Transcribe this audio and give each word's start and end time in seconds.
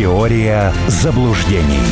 Теория 0.00 0.72
заблуждений. 0.88 1.82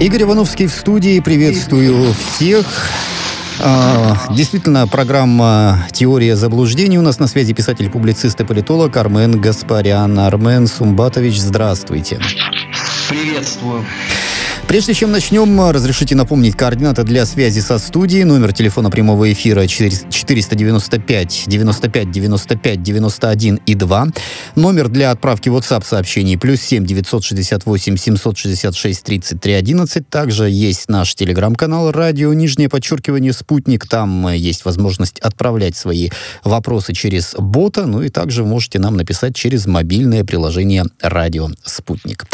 Игорь 0.00 0.22
Ивановский 0.22 0.66
в 0.66 0.72
студии. 0.72 1.20
Приветствую 1.20 2.14
всех. 2.14 2.64
А, 3.60 4.16
действительно, 4.30 4.88
программа 4.88 5.86
«Теория 5.92 6.36
заблуждений». 6.36 6.96
У 6.96 7.02
нас 7.02 7.18
на 7.18 7.26
связи 7.26 7.52
писатель-публицист 7.52 8.40
и 8.40 8.44
политолог 8.44 8.96
Армен 8.96 9.38
Гаспарян. 9.38 10.18
Армен 10.18 10.68
Сумбатович, 10.68 11.38
здравствуйте. 11.38 12.18
Приветствую. 13.10 13.84
Прежде 14.68 14.94
чем 14.94 15.12
начнем, 15.12 15.70
разрешите 15.70 16.16
напомнить 16.16 16.56
координаты 16.56 17.04
для 17.04 17.24
связи 17.24 17.60
со 17.60 17.78
студией. 17.78 18.24
Номер 18.24 18.52
телефона 18.52 18.90
прямого 18.90 19.32
эфира 19.32 19.64
495 19.68 21.44
95 21.46 22.10
95 22.10 22.82
91 22.82 23.60
и 23.64 23.74
2. 23.76 24.06
Номер 24.56 24.88
для 24.88 25.12
отправки 25.12 25.48
WhatsApp 25.48 25.84
сообщений 25.86 26.36
плюс 26.36 26.60
7 26.62 26.84
968 26.84 27.96
766 27.96 29.04
33 29.04 29.52
11. 29.52 30.08
Также 30.08 30.50
есть 30.50 30.88
наш 30.88 31.14
телеграм-канал 31.14 31.92
«Радио 31.92 32.34
Нижнее 32.34 32.68
подчеркивание 32.68 33.32
Спутник». 33.32 33.86
Там 33.86 34.28
есть 34.30 34.64
возможность 34.64 35.20
отправлять 35.20 35.76
свои 35.76 36.10
вопросы 36.42 36.92
через 36.92 37.36
бота. 37.38 37.86
Ну 37.86 38.02
и 38.02 38.08
также 38.08 38.44
можете 38.44 38.80
нам 38.80 38.96
написать 38.96 39.36
через 39.36 39.66
мобильное 39.66 40.24
приложение 40.24 40.86
«Радио 41.00 41.50
Спутник». 41.64 42.24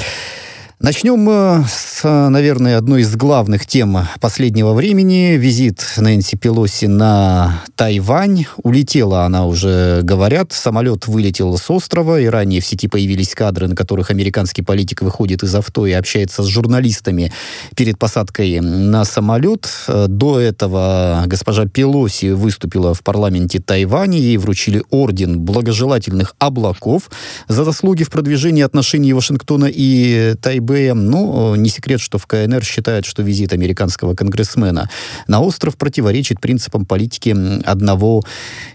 Начнем 0.82 1.64
с, 1.68 2.02
наверное, 2.02 2.77
одной 2.77 3.02
из 3.02 3.14
главных 3.14 3.66
тем 3.66 3.98
последнего 4.20 4.72
времени. 4.72 5.36
Визит 5.36 5.80
Нэнси 5.96 6.36
Пелоси 6.36 6.86
на 6.86 7.62
Тайвань. 7.77 8.46
Улетела 8.64 9.22
она 9.22 9.46
уже, 9.46 10.00
говорят. 10.02 10.50
Самолет 10.50 11.06
вылетел 11.06 11.56
с 11.56 11.70
острова, 11.70 12.18
и 12.18 12.27
ранее 12.27 12.60
в 12.60 12.66
сети 12.66 12.88
появились 12.88 13.32
кадры, 13.32 13.68
на 13.68 13.77
которых 13.77 14.10
американский 14.10 14.62
политик 14.62 15.03
выходит 15.03 15.44
из 15.44 15.55
авто 15.55 15.86
и 15.86 15.92
общается 15.92 16.42
с 16.42 16.47
журналистами 16.47 17.33
перед 17.77 17.97
посадкой 17.97 18.58
на 18.58 19.05
самолет. 19.05 19.70
До 19.86 20.41
этого 20.41 21.22
госпожа 21.27 21.64
Пелоси 21.66 22.33
выступила 22.33 22.92
в 22.92 23.05
парламенте 23.05 23.60
Тайваня. 23.60 24.19
Ей 24.19 24.36
вручили 24.36 24.83
орден 24.91 25.42
благожелательных 25.42 26.34
облаков 26.41 27.08
за 27.47 27.62
заслуги 27.62 28.03
в 28.03 28.10
продвижении 28.10 28.64
отношений 28.64 29.12
Вашингтона 29.12 29.66
и 29.72 30.34
Тайбэя 30.42 30.72
КГБ. 30.73 30.95
Ну, 30.95 31.55
не 31.55 31.69
секрет, 31.69 32.01
что 32.01 32.19
в 32.19 32.27
КНР 32.27 32.65
считают, 32.65 33.06
что 33.06 33.23
визит 33.23 33.53
американского 33.53 34.15
конгрессмена 34.15 34.89
на 35.27 35.41
остров 35.41 35.77
противоречит 35.77 36.41
принципам 36.41 36.87
политики 36.87 37.37
одного 37.65 38.23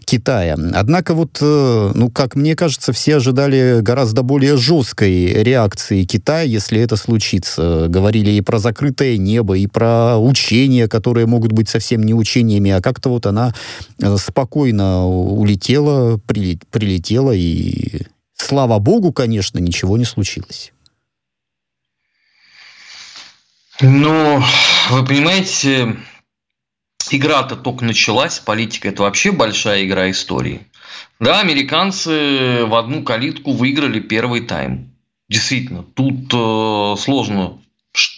Китая. 0.05 0.57
Однако 0.73 1.13
вот, 1.13 1.37
э, 1.41 1.91
ну, 1.93 2.09
как 2.09 2.35
мне 2.35 2.55
кажется, 2.55 2.93
все 2.93 3.17
ожидали 3.17 3.79
гораздо 3.81 4.23
более 4.23 4.57
жесткой 4.57 5.43
реакции 5.43 6.03
Китая, 6.03 6.43
если 6.43 6.79
это 6.79 6.95
случится. 6.95 7.87
Говорили 7.89 8.31
и 8.31 8.41
про 8.41 8.59
закрытое 8.59 9.17
небо, 9.17 9.57
и 9.57 9.67
про 9.67 10.17
учения, 10.17 10.87
которые 10.87 11.25
могут 11.25 11.51
быть 11.51 11.69
совсем 11.69 12.03
не 12.03 12.13
учениями, 12.13 12.71
а 12.71 12.81
как-то 12.81 13.09
вот 13.09 13.25
она 13.25 13.53
э, 14.01 14.17
спокойно 14.17 15.05
улетела, 15.07 16.17
прилетела, 16.17 17.31
и 17.31 18.01
слава 18.35 18.79
богу, 18.79 19.11
конечно, 19.11 19.59
ничего 19.59 19.97
не 19.97 20.05
случилось. 20.05 20.71
Ну, 23.81 24.41
вы 24.89 25.05
понимаете, 25.05 25.97
игра-то 27.11 27.55
только 27.55 27.85
началась, 27.85 28.39
политика– 28.39 28.87
это 28.89 29.03
вообще 29.03 29.31
большая 29.31 29.85
игра 29.85 30.09
истории. 30.09 30.61
Да, 31.19 31.41
американцы 31.41 32.65
в 32.65 32.73
одну 32.73 33.03
калитку 33.03 33.51
выиграли 33.51 33.99
первый 33.99 34.41
тайм. 34.41 34.95
Действительно, 35.29 35.83
тут 35.83 36.33
э, 36.33 36.95
сложно 36.99 37.61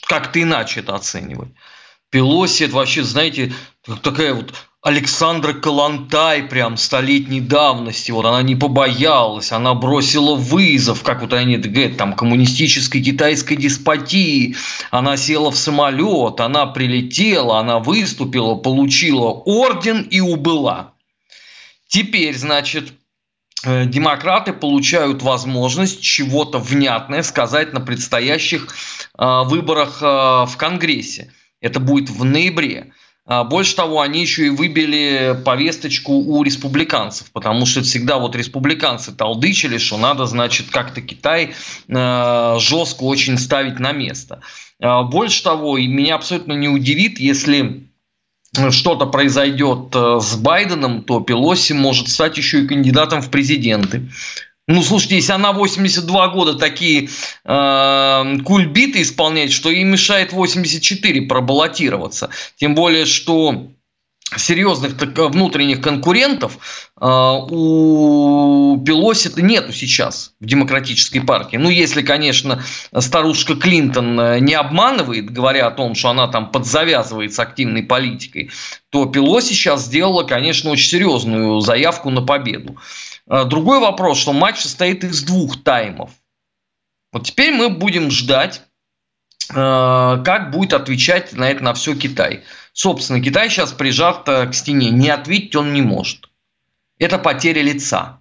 как-то 0.05 0.41
иначе 0.41 0.79
это 0.79 0.95
оценивать. 0.95 1.49
Пелоси, 2.09 2.63
это 2.63 2.75
вообще, 2.75 3.03
знаете, 3.03 3.53
такая 4.01 4.33
вот 4.33 4.53
Александра 4.81 5.51
Калантай 5.51 6.43
прям 6.43 6.77
столетней 6.77 7.41
давности, 7.41 8.11
вот 8.11 8.25
она 8.25 8.41
не 8.43 8.55
побоялась, 8.55 9.51
она 9.51 9.73
бросила 9.73 10.35
вызов, 10.35 11.03
как 11.03 11.21
вот 11.21 11.33
они 11.33 11.57
говорят, 11.57 11.97
там, 11.97 12.13
коммунистической 12.13 13.03
китайской 13.03 13.57
деспотии, 13.57 14.55
она 14.89 15.17
села 15.17 15.51
в 15.51 15.57
самолет, 15.57 16.39
она 16.39 16.65
прилетела, 16.65 17.59
она 17.59 17.79
выступила, 17.79 18.55
получила 18.55 19.31
орден 19.31 20.03
и 20.03 20.21
убыла. 20.21 20.93
Теперь, 21.89 22.37
значит, 22.37 22.93
э, 23.65 23.85
демократы 23.85 24.53
получают 24.53 25.21
возможность 25.23 26.01
чего-то 26.01 26.57
внятное 26.57 27.23
сказать 27.23 27.73
на 27.73 27.81
предстоящих 27.81 28.69
э, 29.17 29.43
выборах 29.43 30.01
э, 30.01 30.05
в 30.05 30.53
Конгрессе. 30.55 31.33
Это 31.59 31.81
будет 31.81 32.09
в 32.09 32.23
ноябре. 32.23 32.93
А, 33.29 33.43
больше 33.43 33.75
того, 33.75 34.01
они 34.01 34.21
еще 34.21 34.47
и 34.47 34.49
выбили 34.49 35.39
повесточку 35.45 36.13
у 36.13 36.41
республиканцев, 36.41 37.31
потому 37.31 37.67
что 37.67 37.83
всегда 37.83 38.17
вот 38.17 38.35
республиканцы 38.35 39.11
толдычили, 39.11 39.77
что 39.77 39.99
надо, 39.99 40.25
значит, 40.25 40.71
как-то 40.71 40.99
Китай 41.01 41.53
э, 41.87 42.55
жестко 42.59 43.03
очень 43.03 43.37
ставить 43.37 43.79
на 43.79 43.91
место. 43.91 44.41
А, 44.81 45.03
больше 45.03 45.43
того, 45.43 45.77
и 45.77 45.85
меня 45.85 46.15
абсолютно 46.15 46.53
не 46.53 46.69
удивит, 46.69 47.19
если 47.19 47.87
что-то 48.71 49.05
произойдет 49.05 49.95
э, 49.95 50.19
с 50.19 50.35
Байденом, 50.35 51.03
то 51.03 51.19
Пелоси 51.19 51.73
может 51.73 52.09
стать 52.09 52.35
еще 52.35 52.63
и 52.63 52.67
кандидатом 52.67 53.21
в 53.21 53.29
президенты. 53.29 54.09
Ну, 54.71 54.83
слушайте, 54.83 55.15
если 55.15 55.31
она 55.31 55.51
82 55.51 56.27
года 56.27 56.53
такие 56.53 57.09
э, 57.43 58.37
кульбиты 58.45 59.01
исполняет, 59.01 59.51
что 59.51 59.71
ей 59.71 59.83
мешает 59.83 60.31
84 60.31 61.23
пробаллотироваться. 61.23 62.29
Тем 62.55 62.75
более, 62.75 63.07
что 63.07 63.71
серьезных 64.37 64.93
внутренних 64.93 65.81
конкурентов 65.81 66.91
э, 66.99 67.05
у 67.05 68.81
Пелоси-то 68.85 69.41
нету 69.41 69.73
сейчас 69.73 70.33
в 70.39 70.45
демократической 70.45 71.19
партии. 71.19 71.57
Ну, 71.57 71.69
если, 71.69 72.01
конечно, 72.01 72.63
старушка 72.97 73.55
Клинтон 73.55 74.19
э, 74.19 74.39
не 74.39 74.53
обманывает, 74.53 75.31
говоря 75.31 75.67
о 75.67 75.71
том, 75.71 75.95
что 75.95 76.09
она 76.09 76.27
там 76.27 76.51
подзавязывает 76.51 77.33
с 77.33 77.39
активной 77.39 77.83
политикой, 77.83 78.51
то 78.89 79.05
Пелоси 79.05 79.53
сейчас 79.53 79.85
сделала, 79.85 80.23
конечно, 80.23 80.69
очень 80.69 80.89
серьезную 80.89 81.59
заявку 81.61 82.09
на 82.09 82.21
победу. 82.21 82.77
Другой 83.25 83.79
вопрос, 83.79 84.19
что 84.19 84.33
матч 84.33 84.59
состоит 84.59 85.03
из 85.03 85.21
двух 85.23 85.63
таймов. 85.63 86.09
Вот 87.11 87.27
теперь 87.27 87.53
мы 87.53 87.69
будем 87.69 88.09
ждать, 88.09 88.63
как 89.47 90.51
будет 90.51 90.73
отвечать 90.73 91.33
на 91.33 91.49
это 91.49 91.63
на 91.63 91.75
все 91.75 91.95
Китай. 91.95 92.43
Собственно, 92.73 93.21
Китай 93.21 93.49
сейчас 93.49 93.71
прижат 93.73 94.27
э, 94.27 94.47
к 94.47 94.53
стене. 94.53 94.89
Не 94.91 95.09
ответить 95.09 95.55
он 95.55 95.73
не 95.73 95.81
может. 95.81 96.29
Это 96.97 97.17
потеря 97.17 97.61
лица. 97.61 98.19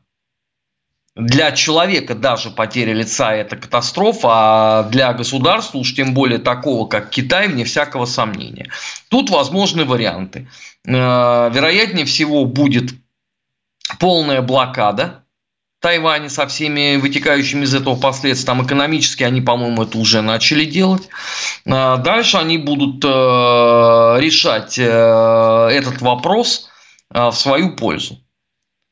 Для 1.15 1.51
человека 1.51 2.15
даже 2.15 2.51
потеря 2.51 2.93
лица– 2.93 3.35
это 3.35 3.57
катастрофа, 3.57 4.29
а 4.31 4.83
для 4.85 5.13
государства, 5.13 5.79
уж 5.79 5.95
тем 5.95 6.15
более 6.15 6.39
такого, 6.39 6.87
как 6.87 7.11
Китай, 7.11 7.49
вне 7.49 7.65
всякого 7.65 8.05
сомнения. 8.05 8.71
Тут 9.09 9.29
возможны 9.31 9.85
варианты. 9.85 10.49
Э, 10.87 11.51
вероятнее 11.53 12.07
всего 12.07 12.45
будет 12.45 12.93
полная 13.99 14.43
блокада 14.43 15.25
Тайваня 15.81 16.29
со 16.29 16.47
всеми 16.49 16.97
вытекающими 16.97 17.65
из 17.65 17.75
этого 17.75 17.95
последствиями. 17.95 18.59
Там 18.59 18.67
экономически 18.67 19.23
они, 19.23 19.41
по-моему, 19.41 19.85
это 19.85 19.99
уже 19.99 20.23
начали 20.23 20.65
делать. 20.65 21.09
А 21.67 21.99
дальше 21.99 22.37
они 22.37 22.59
будут 22.59 23.05
э, 23.05 23.09
решать 23.09 24.77
э, 24.79 24.83
этот 24.83 26.01
вопрос 26.01 26.69
э, 27.15 27.29
в 27.29 27.33
свою 27.33 27.77
пользу. 27.77 28.19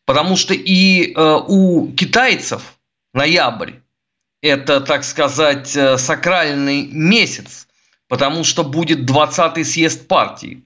Потому 0.07 0.37
что 0.37 0.55
и 0.55 1.17
у 1.17 1.89
китайцев 1.93 2.75
ноябрь– 3.13 3.73
это, 4.41 4.81
так 4.81 5.03
сказать, 5.03 5.77
сакральный 5.99 6.87
месяц, 6.87 7.67
потому 8.07 8.45
что 8.45 8.63
будет 8.63 9.01
20-й 9.01 9.65
съезд 9.65 10.07
партии. 10.07 10.63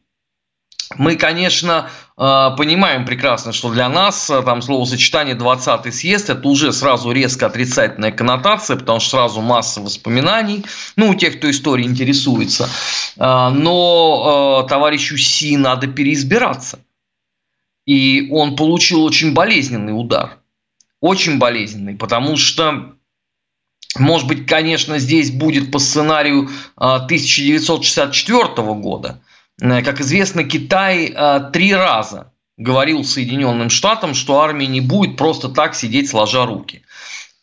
Мы, 0.96 1.16
конечно, 1.16 1.88
э, 1.88 2.09
понимаем 2.20 3.06
прекрасно, 3.06 3.54
что 3.54 3.72
для 3.72 3.88
нас 3.88 4.28
э, 4.28 4.42
там 4.42 4.60
словосочетание 4.60 5.34
20-й 5.34 5.90
съезд 5.90 6.28
это 6.28 6.46
уже 6.46 6.70
сразу 6.70 7.12
резко 7.12 7.46
отрицательная 7.46 8.12
коннотация, 8.12 8.76
потому 8.76 9.00
что 9.00 9.12
сразу 9.12 9.40
масса 9.40 9.80
воспоминаний, 9.80 10.66
ну, 10.96 11.08
у 11.08 11.14
тех, 11.14 11.38
кто 11.38 11.50
историей 11.50 11.88
интересуется. 11.88 12.68
Э, 13.16 13.48
но 13.48 14.66
товарищу 14.68 15.16
Си 15.16 15.56
надо 15.56 15.86
переизбираться. 15.86 16.80
И 17.86 18.28
он 18.30 18.54
получил 18.54 19.02
очень 19.02 19.32
болезненный 19.32 19.98
удар. 19.98 20.40
Очень 21.00 21.38
болезненный, 21.38 21.96
потому 21.96 22.36
что 22.36 22.96
может 23.96 24.28
быть, 24.28 24.46
конечно, 24.46 24.98
здесь 24.98 25.30
будет 25.30 25.72
по 25.72 25.78
сценарию 25.78 26.50
1964 26.76 28.44
года– 28.74 29.22
как 29.60 30.00
известно, 30.00 30.44
Китай 30.44 31.12
э, 31.14 31.50
три 31.52 31.74
раза 31.74 32.32
говорил 32.56 33.04
Соединенным 33.04 33.70
Штатам, 33.70 34.14
что 34.14 34.40
армия 34.40 34.66
не 34.66 34.80
будет 34.80 35.16
просто 35.16 35.48
так 35.48 35.74
сидеть 35.74 36.10
сложа 36.10 36.46
руки. 36.46 36.82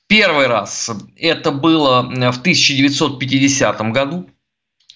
Первый 0.07 0.47
раз 0.47 0.89
это 1.17 1.51
было 1.51 2.03
в 2.03 2.39
1950 2.39 3.81
году 3.91 4.29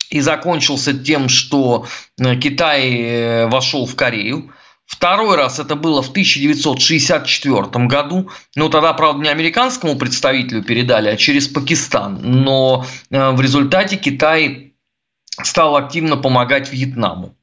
и 0.09 0.21
закончился 0.21 0.93
тем, 0.93 1.27
что 1.27 1.85
Китай 2.17 3.47
вошел 3.47 3.85
в 3.85 3.95
Корею. 3.95 4.53
Второй 4.85 5.35
раз 5.37 5.59
это 5.59 5.75
было 5.75 6.01
в 6.01 6.09
1964 6.09 7.85
году. 7.87 8.29
Ну, 8.55 8.69
тогда, 8.69 8.93
правда, 8.93 9.23
не 9.23 9.29
американскому 9.29 9.95
представителю 9.95 10.63
передали, 10.63 11.09
а 11.09 11.17
через 11.17 11.47
Пакистан. 11.47 12.19
Но 12.21 12.85
в 13.09 13.41
результате 13.41 13.97
Китай 13.97 14.70
стал 15.45 15.75
активно 15.75 16.17
помогать 16.17 16.71
Вьетнаму. 16.71 17.35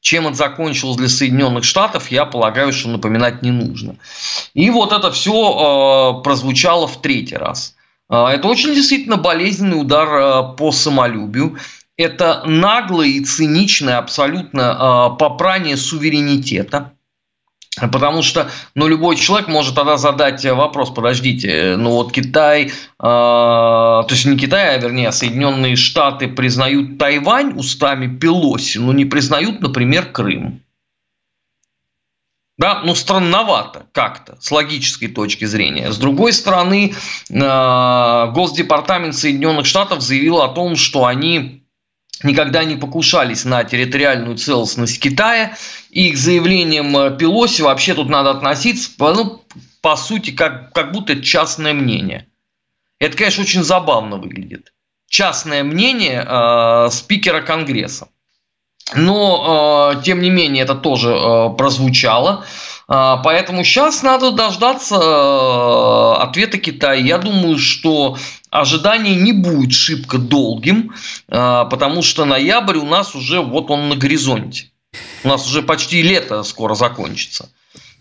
Чем 0.00 0.26
это 0.26 0.36
закончилось 0.36 0.96
для 0.96 1.08
Соединенных 1.08 1.64
Штатов, 1.64 2.10
я 2.10 2.24
полагаю, 2.24 2.72
что 2.72 2.88
напоминать 2.88 3.42
не 3.42 3.50
нужно. 3.50 3.96
И 4.54 4.70
вот 4.70 4.92
это 4.92 5.10
все 5.12 5.32
э, 5.32 6.22
прозвучало 6.22 6.86
в 6.86 7.02
третий 7.02 7.36
раз. 7.36 7.74
Э, 8.08 8.26
это 8.28 8.48
очень 8.48 8.74
действительно 8.74 9.18
болезненный 9.18 9.80
удар 9.80 10.08
э, 10.08 10.56
по 10.56 10.72
самолюбию. 10.72 11.58
Это 11.98 12.42
наглое 12.46 13.08
и 13.08 13.20
циничное 13.20 13.98
абсолютно 13.98 15.12
э, 15.12 15.18
попрание 15.18 15.76
суверенитета. 15.76 16.94
Потому 17.80 18.22
что, 18.22 18.50
ну, 18.74 18.88
любой 18.88 19.16
человек 19.16 19.48
может 19.48 19.74
тогда 19.74 19.96
задать 19.96 20.44
вопрос, 20.44 20.90
подождите, 20.90 21.76
ну 21.76 21.90
вот 21.90 22.12
Китай, 22.12 22.66
э, 22.66 22.70
то 22.98 24.06
есть 24.10 24.24
не 24.26 24.36
Китай, 24.36 24.74
а 24.74 24.78
вернее 24.78 25.08
а 25.08 25.12
Соединенные 25.12 25.76
Штаты 25.76 26.28
признают 26.28 26.98
Тайвань 26.98 27.54
устами 27.56 28.18
Пелоси, 28.18 28.78
но 28.78 28.92
не 28.92 29.04
признают, 29.04 29.60
например, 29.60 30.06
Крым. 30.06 30.62
Да, 32.60 32.82
ну 32.84 32.94
странновато 32.94 33.86
как-то, 33.92 34.36
с 34.38 34.50
логической 34.50 35.08
точки 35.08 35.46
зрения. 35.46 35.90
С 35.90 35.96
другой 35.96 36.34
стороны, 36.34 36.92
э, 37.30 38.30
Госдепартамент 38.34 39.14
Соединенных 39.14 39.64
Штатов 39.64 40.02
заявил 40.02 40.42
о 40.42 40.48
том, 40.48 40.76
что 40.76 41.06
они 41.06 41.59
никогда 42.22 42.64
не 42.64 42.76
покушались 42.76 43.44
на 43.44 43.64
территориальную 43.64 44.36
целостность 44.36 45.00
Китая, 45.00 45.56
и 45.90 46.10
к 46.12 46.16
заявлениям 46.16 46.96
э, 46.96 47.16
Пелоси 47.16 47.62
вообще 47.62 47.94
тут 47.94 48.08
надо 48.08 48.30
относиться, 48.30 48.90
ну, 48.98 49.42
по 49.80 49.96
сути, 49.96 50.30
как, 50.30 50.72
как 50.72 50.92
будто 50.92 51.14
это 51.14 51.22
частное 51.22 51.72
мнение. 51.72 52.26
Это, 52.98 53.16
конечно, 53.16 53.42
очень 53.42 53.64
забавно 53.64 54.16
выглядит. 54.16 54.72
Частное 55.08 55.64
мнение 55.64 56.24
э, 56.26 56.90
спикера 56.90 57.40
Конгресса. 57.40 58.08
Но, 58.94 59.94
э, 59.94 60.02
тем 60.02 60.20
не 60.20 60.30
менее, 60.30 60.64
это 60.64 60.74
тоже 60.74 61.10
э, 61.10 61.50
прозвучало. 61.56 62.44
Э, 62.88 63.16
поэтому 63.24 63.64
сейчас 63.64 64.02
надо 64.02 64.32
дождаться 64.32 64.96
э, 64.96 66.22
ответа 66.22 66.58
Китая. 66.58 66.94
Я 66.94 67.18
думаю, 67.18 67.58
что 67.58 68.18
ожидание 68.50 69.14
не 69.14 69.32
будет 69.32 69.72
шибко 69.72 70.18
долгим, 70.18 70.92
э, 71.28 71.64
потому 71.70 72.02
что 72.02 72.24
ноябрь 72.24 72.76
у 72.76 72.86
нас 72.86 73.14
уже 73.14 73.40
вот 73.40 73.70
он 73.70 73.88
на 73.88 73.96
горизонте. 73.96 74.70
У 75.24 75.28
нас 75.28 75.46
уже 75.46 75.62
почти 75.62 76.02
лето 76.02 76.42
скоро 76.42 76.74
закончится. 76.74 77.50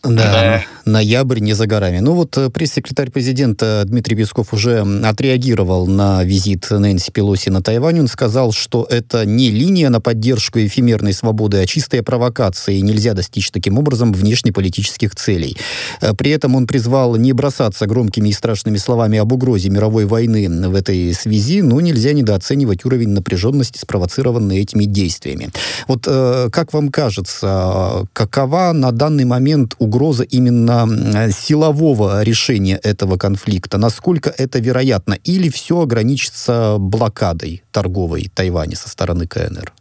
Да, 0.03 0.63
ноябрь 0.85 1.39
не 1.39 1.53
за 1.53 1.67
горами. 1.67 1.99
Ну 1.99 2.13
вот 2.13 2.37
э, 2.37 2.49
пресс-секретарь 2.49 3.11
президента 3.11 3.83
Дмитрий 3.85 4.15
Песков 4.15 4.53
уже 4.53 4.79
отреагировал 5.03 5.87
на 5.87 6.23
визит 6.23 6.67
Нэнси 6.71 7.11
Пелоси 7.11 7.49
на 7.49 7.61
Тайвань. 7.61 7.99
Он 7.99 8.07
сказал, 8.07 8.51
что 8.51 8.87
это 8.89 9.25
не 9.25 9.49
линия 9.49 9.89
на 9.89 9.99
поддержку 9.99 10.59
эфемерной 10.59 11.13
свободы, 11.13 11.57
а 11.57 11.65
чистая 11.65 12.01
провокация, 12.01 12.75
и 12.75 12.81
нельзя 12.81 13.13
достичь 13.13 13.51
таким 13.51 13.77
образом 13.77 14.13
внешнеполитических 14.13 15.15
целей. 15.15 15.57
Э, 16.01 16.13
при 16.13 16.31
этом 16.31 16.55
он 16.55 16.65
призвал 16.65 17.17
не 17.17 17.33
бросаться 17.33 17.85
громкими 17.85 18.29
и 18.29 18.33
страшными 18.33 18.77
словами 18.77 19.19
об 19.19 19.31
угрозе 19.33 19.69
мировой 19.69 20.05
войны 20.05 20.49
в 20.69 20.75
этой 20.75 21.13
связи, 21.13 21.61
но 21.61 21.81
нельзя 21.81 22.13
недооценивать 22.13 22.85
уровень 22.85 23.09
напряженности, 23.09 23.77
спровоцированный 23.77 24.59
этими 24.59 24.85
действиями. 24.85 25.49
Вот 25.87 26.05
э, 26.07 26.49
как 26.51 26.73
вам 26.73 26.89
кажется, 26.89 28.05
какова 28.13 28.71
на 28.73 28.91
данный 28.91 29.25
момент 29.25 29.75
угроза 29.77 29.88
угроза 29.89 30.23
именно 30.23 31.31
силового 31.31 32.21
решения 32.23 32.79
этого 32.83 33.17
конфликта? 33.17 33.77
Насколько 33.77 34.29
это 34.29 34.59
вероятно? 34.59 35.15
Или 35.15 35.49
все 35.49 35.81
ограничится 35.81 36.77
блокадой 36.79 37.63
торговой 37.71 38.31
Тайваня 38.33 38.75
со 38.75 38.87
стороны 38.87 39.25
КНР? 39.27 39.73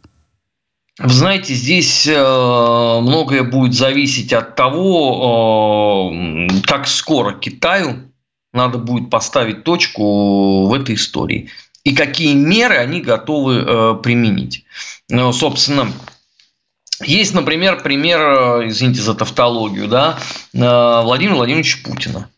Вы 0.99 1.13
знаете, 1.13 1.53
здесь 1.53 2.07
э, 2.07 2.99
многое 3.01 3.43
будет 3.43 3.73
зависеть 3.73 4.33
от 4.33 4.55
того, 4.55 6.11
э, 6.11 6.47
как 6.63 6.87
скоро 6.87 7.33
Китаю 7.33 7.99
надо 8.51 8.79
будет 8.79 9.09
поставить 9.09 9.63
точку 9.63 10.65
в 10.67 10.73
этой 10.73 10.95
истории 10.95 11.49
и 11.85 11.95
какие 11.95 12.33
меры 12.33 12.75
они 12.75 12.99
готовы 12.99 13.63
э, 13.65 13.95
применить. 14.03 14.65
Ну, 15.07 15.31
собственно, 15.31 15.87
есть, 17.01 17.33
например, 17.33 17.81
пример, 17.81 18.19
э, 18.19 18.67
извините 18.67 19.01
за 19.01 19.15
тавтологию, 19.15 19.87
да, 19.87 20.19
э, 20.53 20.57
Владимира 20.57 21.35
Владимировича 21.35 21.79
Путина, 21.83 22.29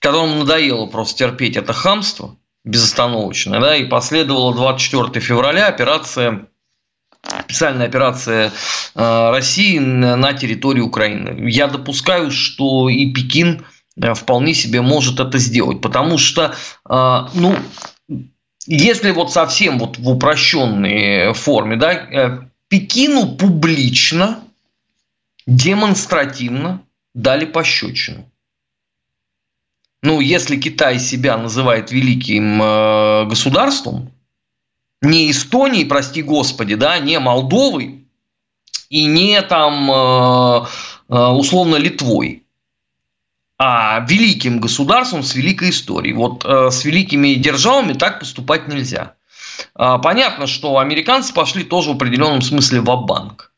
которому 0.00 0.40
надоело 0.40 0.86
просто 0.86 1.18
терпеть 1.18 1.56
это 1.56 1.72
хамство 1.72 2.36
безостановочное, 2.64 3.60
да, 3.60 3.76
и 3.76 3.84
последовала 3.84 4.54
24 4.54 5.24
февраля 5.24 5.68
операция 5.68 6.46
специальная 7.44 7.86
операция 7.86 8.52
э, 8.94 9.30
России 9.30 9.78
на 9.78 10.32
территории 10.32 10.80
Украины. 10.80 11.50
Я 11.50 11.66
допускаю, 11.66 12.30
что 12.30 12.88
и 12.88 13.12
Пекин 13.12 13.64
вполне 14.14 14.54
себе 14.54 14.80
может 14.80 15.18
это 15.18 15.38
сделать, 15.38 15.80
потому 15.80 16.18
что, 16.18 16.54
ну, 16.86 17.56
если 18.66 19.10
вот 19.10 19.32
совсем 19.32 19.78
вот 19.78 19.98
в 19.98 20.08
упрощенной 20.08 21.32
форме, 21.32 21.76
да, 21.76 22.46
Пекину 22.68 23.36
публично, 23.36 24.42
демонстративно 25.46 26.82
дали 27.14 27.44
пощечину. 27.44 28.30
Ну, 30.02 30.20
если 30.20 30.56
Китай 30.56 30.98
себя 30.98 31.36
называет 31.36 31.90
великим 31.90 32.62
э, 32.62 33.26
государством, 33.26 34.12
не 35.02 35.30
Эстонией, 35.30 35.84
прости 35.84 36.22
господи, 36.22 36.74
да, 36.74 36.98
не 36.98 37.18
Молдовой 37.18 38.06
и 38.88 39.06
не 39.06 39.40
там 39.42 39.90
э, 39.90 40.66
э, 41.08 41.16
условно 41.16 41.76
Литвой, 41.76 42.44
а 43.58 44.00
великим 44.08 44.60
государством 44.60 45.22
с 45.22 45.34
великой 45.34 45.70
историей. 45.70 46.14
Вот 46.14 46.44
э, 46.44 46.70
с 46.70 46.84
великими 46.84 47.34
державами 47.34 47.94
так 47.94 48.20
поступать 48.20 48.68
нельзя. 48.68 49.15
А, 49.74 49.98
понятно, 49.98 50.46
что 50.46 50.78
американцы 50.78 51.32
пошли 51.32 51.64
тоже 51.64 51.90
в 51.90 51.96
определенном 51.96 52.42
смысле 52.42 52.80
в 52.80 52.84
банк 52.84 53.52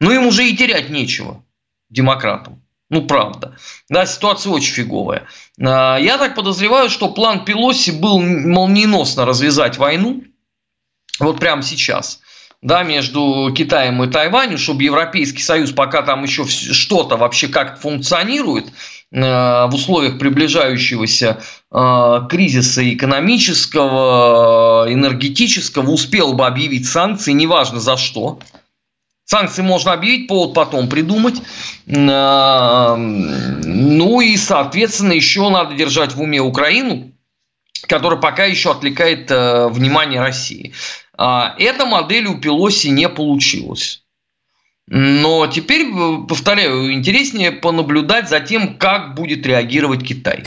Но 0.00 0.12
им 0.12 0.26
уже 0.26 0.48
и 0.48 0.56
терять 0.56 0.90
нечего, 0.90 1.44
демократам. 1.88 2.62
Ну, 2.88 3.06
правда. 3.06 3.56
Да, 3.88 4.06
ситуация 4.06 4.52
очень 4.52 4.72
фиговая. 4.72 5.26
А, 5.60 5.96
я 5.98 6.18
так 6.18 6.34
подозреваю, 6.34 6.90
что 6.90 7.08
план 7.08 7.44
Пелоси 7.44 7.90
был 7.90 8.20
молниеносно 8.20 9.24
развязать 9.24 9.76
войну. 9.78 10.22
Вот 11.18 11.40
прямо 11.40 11.62
сейчас 11.62 12.20
да, 12.66 12.82
между 12.82 13.52
Китаем 13.56 14.02
и 14.02 14.10
Тайванем, 14.10 14.58
чтобы 14.58 14.82
Европейский 14.82 15.40
Союз, 15.40 15.70
пока 15.70 16.02
там 16.02 16.24
еще 16.24 16.44
что-то 16.48 17.16
вообще 17.16 17.46
как 17.46 17.78
функционирует, 17.78 18.66
э, 19.12 19.20
в 19.20 19.70
условиях 19.72 20.18
приближающегося 20.18 21.40
э, 21.70 22.20
кризиса 22.28 22.92
экономического, 22.92 24.92
энергетического, 24.92 25.92
успел 25.92 26.32
бы 26.32 26.44
объявить 26.44 26.88
санкции, 26.88 27.30
неважно 27.30 27.78
за 27.78 27.96
что. 27.96 28.40
Санкции 29.24 29.62
можно 29.62 29.92
объявить, 29.92 30.26
повод 30.26 30.52
потом 30.52 30.88
придумать. 30.88 31.40
Э, 31.86 32.96
ну 32.96 34.20
и, 34.20 34.36
соответственно, 34.36 35.12
еще 35.12 35.48
надо 35.50 35.76
держать 35.76 36.16
в 36.16 36.20
уме 36.20 36.40
Украину, 36.40 37.12
которая 37.86 38.18
пока 38.18 38.44
еще 38.44 38.72
отвлекает 38.72 39.30
внимание 39.30 40.20
России. 40.20 40.72
А, 41.18 41.54
эта 41.58 41.86
модель 41.86 42.26
у 42.26 42.38
Пелоси 42.38 42.88
не 42.88 43.08
получилась. 43.08 44.02
Но 44.88 45.46
теперь, 45.48 45.86
повторяю, 46.28 46.92
интереснее 46.92 47.50
понаблюдать 47.50 48.28
за 48.28 48.40
тем, 48.40 48.76
как 48.78 49.14
будет 49.14 49.44
реагировать 49.44 50.06
Китай. 50.06 50.44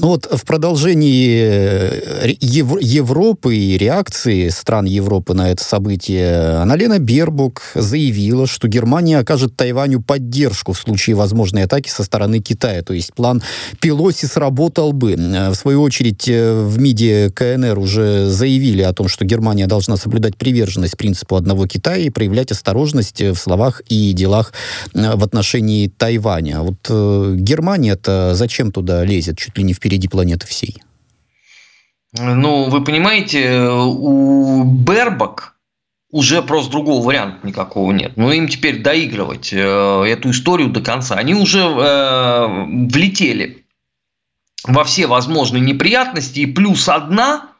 Ну 0.00 0.06
вот 0.06 0.26
в 0.32 0.46
продолжении 0.46 1.42
э, 1.42 2.34
Ев- 2.40 2.80
Европы 2.80 3.54
и 3.54 3.76
реакции 3.76 4.48
стран 4.48 4.86
Европы 4.86 5.34
на 5.34 5.50
это 5.50 5.62
событие 5.62 6.56
Аналена 6.56 6.98
Бербук 6.98 7.72
заявила, 7.74 8.46
что 8.46 8.66
Германия 8.66 9.18
окажет 9.18 9.56
Тайваню 9.56 10.00
поддержку 10.00 10.72
в 10.72 10.78
случае 10.78 11.16
возможной 11.16 11.64
атаки 11.64 11.90
со 11.90 12.02
стороны 12.02 12.38
Китая. 12.38 12.82
То 12.82 12.94
есть 12.94 13.12
план 13.12 13.42
Пелоси 13.82 14.24
сработал 14.24 14.94
бы. 14.94 15.16
В 15.16 15.54
свою 15.54 15.82
очередь 15.82 16.26
э, 16.28 16.62
в 16.62 16.78
МИДе 16.78 17.30
КНР 17.34 17.78
уже 17.78 18.30
заявили 18.30 18.80
о 18.80 18.94
том, 18.94 19.06
что 19.06 19.26
Германия 19.26 19.66
должна 19.66 19.98
соблюдать 19.98 20.38
приверженность 20.38 20.96
принципу 20.96 21.36
одного 21.36 21.66
Китая 21.66 21.98
и 21.98 22.08
проявлять 22.08 22.52
осторожность 22.52 23.20
в 23.20 23.36
словах 23.36 23.82
и 23.90 24.14
делах 24.14 24.54
э, 24.94 25.14
в 25.14 25.22
отношении 25.22 25.88
Тайваня. 25.88 26.60
Вот 26.62 26.86
э, 26.88 27.34
Германия-то 27.36 28.32
зачем 28.34 28.72
туда 28.72 29.04
лезет? 29.04 29.36
Чуть 29.36 29.58
ли 29.58 29.64
не 29.64 29.74
в 29.74 29.89
впереди 29.90 30.06
планеты 30.06 30.46
всей? 30.46 30.82
Ну, 32.16 32.70
вы 32.70 32.84
понимаете, 32.84 33.60
у 33.60 34.62
Бербак 34.64 35.54
уже 36.12 36.42
просто 36.42 36.70
другого 36.70 37.04
варианта 37.04 37.46
никакого 37.46 37.92
нет. 37.92 38.16
Но 38.16 38.32
им 38.32 38.48
теперь 38.48 38.82
доигрывать 38.82 39.52
э, 39.52 40.04
эту 40.06 40.30
историю 40.30 40.70
до 40.70 40.80
конца. 40.80 41.16
Они 41.16 41.34
уже 41.34 41.60
э, 41.60 42.64
влетели 42.88 43.64
во 44.64 44.84
все 44.84 45.06
возможные 45.06 45.60
неприятности, 45.60 46.40
и 46.40 46.46
плюс 46.46 46.88
одна 46.88 47.50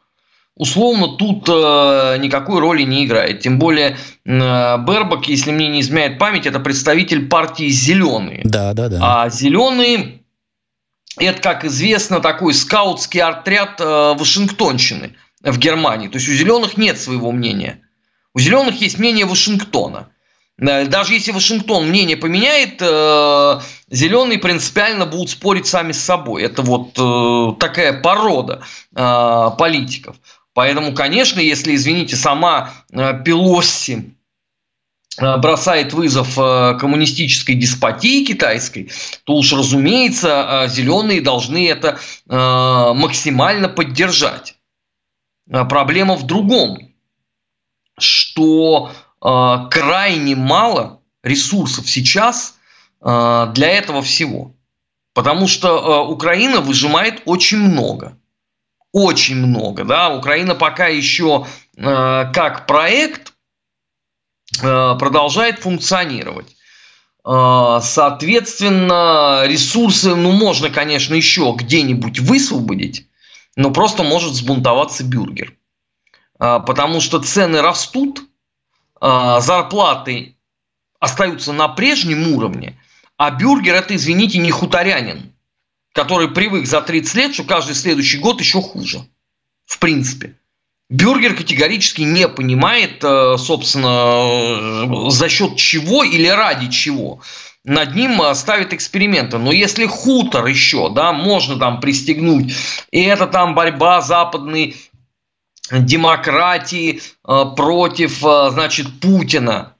условно 0.55 1.15
тут 1.17 1.47
э, 1.47 2.17
никакой 2.19 2.59
роли 2.59 2.83
не 2.83 3.05
играет. 3.05 3.39
Тем 3.39 3.57
более 3.57 3.97
э, 4.25 4.77
Бербак, 4.85 5.27
если 5.27 5.51
мне 5.51 5.69
не 5.69 5.79
изменяет 5.79 6.17
память, 6.17 6.45
это 6.45 6.59
представитель 6.59 7.27
партии 7.27 7.69
«Зеленые». 7.69 8.41
Да, 8.43 8.73
да, 8.73 8.89
да. 8.89 8.99
А 9.01 9.29
«Зеленые» 9.29 10.20
это, 11.17 11.41
как 11.41 11.65
известно, 11.65 12.19
такой 12.19 12.53
скаутский 12.53 13.21
отряд 13.21 13.79
э, 13.79 14.13
Вашингтонщины 14.17 15.15
в 15.41 15.57
Германии. 15.57 16.07
То 16.07 16.17
есть 16.17 16.29
у 16.29 16.33
«Зеленых» 16.33 16.77
нет 16.77 16.99
своего 16.99 17.31
мнения– 17.31 17.81
у 18.33 18.39
зеленых 18.39 18.79
есть 18.81 18.97
мнение 18.97 19.25
Вашингтона. 19.25 20.09
Э, 20.57 20.85
даже 20.85 21.13
если 21.13 21.31
Вашингтон 21.31 21.87
мнение 21.87 22.17
поменяет, 22.17 22.81
э, 22.81 23.59
зеленые 23.89 24.39
принципиально 24.39 25.05
будут 25.05 25.29
спорить 25.29 25.67
сами 25.67 25.91
с 25.91 25.99
собой. 25.99 26.43
Это 26.43 26.61
вот 26.61 26.93
такая 27.59 28.01
порода 28.01 28.63
политиков. 28.93 30.15
Поэтому, 30.53 30.93
конечно, 30.93 31.39
если, 31.39 31.75
извините, 31.75 32.15
сама 32.15 32.71
Пелоси 32.89 34.15
бросает 35.17 35.93
вызов 35.93 36.35
коммунистической 36.35 37.55
деспотии 37.55 38.25
китайской, 38.25 38.91
то 39.25 39.35
уж, 39.35 39.51
разумеется, 39.53 40.65
зеленые 40.69 41.21
должны 41.21 41.67
это 41.67 41.99
максимально 42.27 43.67
поддержать. 43.67 44.55
Проблема 45.47 46.15
в 46.15 46.25
другом 46.25 46.91
что 48.01 48.91
э, 49.21 49.57
крайне 49.69 50.35
мало 50.35 51.01
ресурсов 51.23 51.89
сейчас 51.89 52.55
э, 53.01 53.47
для 53.53 53.69
этого 53.69 54.01
всего. 54.01 54.55
Потому 55.13 55.47
что 55.47 55.77
э, 55.77 56.11
Украина 56.11 56.61
выжимает 56.61 57.21
очень 57.25 57.59
много. 57.59 58.17
Очень 58.91 59.37
много. 59.37 59.83
Да? 59.83 60.09
Украина 60.15 60.55
пока 60.55 60.87
еще 60.87 61.45
э, 61.77 62.31
как 62.33 62.65
проект 62.65 63.29
э, 63.29 63.30
продолжает 64.59 65.59
функционировать. 65.59 66.55
Э, 67.25 67.79
соответственно, 67.81 69.43
ресурсы, 69.45 70.15
ну, 70.15 70.31
можно, 70.31 70.69
конечно, 70.69 71.13
еще 71.13 71.53
где-нибудь 71.57 72.19
высвободить, 72.19 73.07
но 73.55 73.71
просто 73.71 74.03
может 74.03 74.33
сбунтоваться 74.33 75.03
бюргер. 75.03 75.55
А, 76.39 76.59
потому 76.59 77.01
что 77.01 77.19
цены 77.19 77.61
растут, 77.61 78.21
зарплаты 78.99 80.35
остаются 80.99 81.53
на 81.53 81.67
прежнем 81.69 82.35
уровне, 82.35 82.77
а 83.17 83.29
бюргер 83.29 83.75
это, 83.75 83.95
извините, 83.95 84.39
не 84.39 84.49
хуторянин, 84.49 85.31
который 85.93 86.27
привык 86.29 86.65
за 86.65 86.81
30 86.81 87.15
лет, 87.15 87.33
что 87.35 87.43
каждый 87.43 87.75
следующий 87.75 88.17
год 88.17 88.39
еще 88.39 88.61
хуже. 88.61 89.07
В 89.65 89.77
принципе. 89.77 90.37
Бюргер 90.91 91.35
категорически 91.35 92.01
не 92.01 92.27
понимает, 92.27 93.03
э, 93.03 93.37
собственно, 93.37 95.09
за 95.09 95.29
счет 95.29 95.55
чего 95.55 96.03
или 96.03 96.27
ради 96.27 96.69
чего 96.69 97.21
над 97.63 97.95
ним 97.95 98.21
ставят 98.33 98.73
эксперименты. 98.73 99.37
Но 99.37 99.51
если 99.51 99.85
хутор 99.85 100.45
еще, 100.47 100.89
да, 100.89 101.13
можно 101.13 101.57
там 101.57 101.79
пристегнуть, 101.79 102.53
и 102.91 103.01
это 103.03 103.27
там 103.27 103.55
борьба 103.55 104.01
западной 104.01 104.75
демократии 105.71 107.01
э, 107.25 107.45
против, 107.55 108.23
э, 108.25 108.49
значит, 108.51 108.99
Путина, 108.99 109.75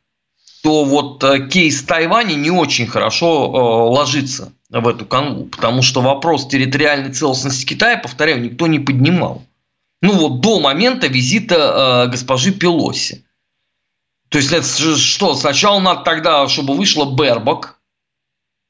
то 0.64 0.86
вот 0.86 1.24
э, 1.24 1.48
кейс 1.48 1.84
Тайваня 1.84 2.36
не 2.36 2.52
очень 2.52 2.88
хорошо 2.88 3.90
ложится 3.92 4.54
в 4.70 4.88
эту 4.88 5.06
канву, 5.06 5.46
потому 5.46 5.82
что 5.82 6.02
вопрос 6.02 6.48
территориальной 6.48 7.12
целостности 7.12 7.66
Китая, 7.66 7.98
повторяю, 7.98 8.42
никто 8.42 8.68
не 8.68 8.80
поднимал. 8.80 9.44
Ну 10.02 10.14
вот 10.14 10.42
до 10.42 10.60
момента 10.60 11.08
визита 11.08 12.08
госпожи 12.10 12.52
Пелоси. 12.52 13.26
То 14.30 14.38
есть 14.38 14.52
это 14.52 14.98
что, 14.98 15.36
сначала 15.36 15.80
надо 15.80 16.04
тогда, 16.04 16.48
чтобы 16.48 16.76
вышла 16.76 17.14
Бербак, 17.14 17.80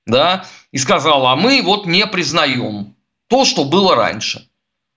да, 0.05 0.45
и 0.71 0.77
сказала, 0.77 1.33
а 1.33 1.35
мы 1.35 1.61
вот 1.61 1.85
не 1.85 2.05
признаем 2.07 2.95
то, 3.27 3.45
что 3.45 3.63
было 3.63 3.95
раньше. 3.95 4.47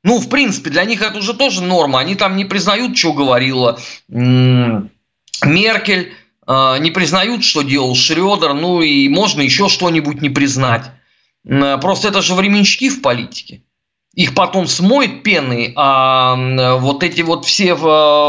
Ну, 0.03 0.19
в 0.19 0.29
принципе, 0.29 0.71
для 0.71 0.85
них 0.85 1.03
это 1.03 1.19
уже 1.19 1.35
тоже 1.35 1.63
норма. 1.63 2.01
Они 2.01 2.15
там 2.15 2.37
не 2.37 2.45
признают, 2.45 2.97
что 2.97 3.13
говорила 3.13 3.79
Меркель, 4.09 6.15
а, 6.47 6.79
не 6.79 6.91
признают, 6.91 7.45
что 7.45 7.63
делал 7.63 7.95
Шредер, 7.95 8.55
ну 8.55 8.83
и 8.83 9.09
можно 9.09 9.41
еще 9.41 9.69
что-нибудь 9.69 10.21
не 10.21 10.31
признать. 10.31 10.91
Просто 11.43 12.09
это 12.09 12.23
же 12.23 12.35
временщики 12.35 12.89
в 12.89 13.03
политике. 13.03 13.63
Их 14.15 14.35
потом 14.35 14.67
смоет 14.69 15.23
пеной, 15.23 15.73
а 15.77 16.77
вот 16.77 17.03
эти 17.03 17.23
вот 17.23 17.45
все 17.45 17.75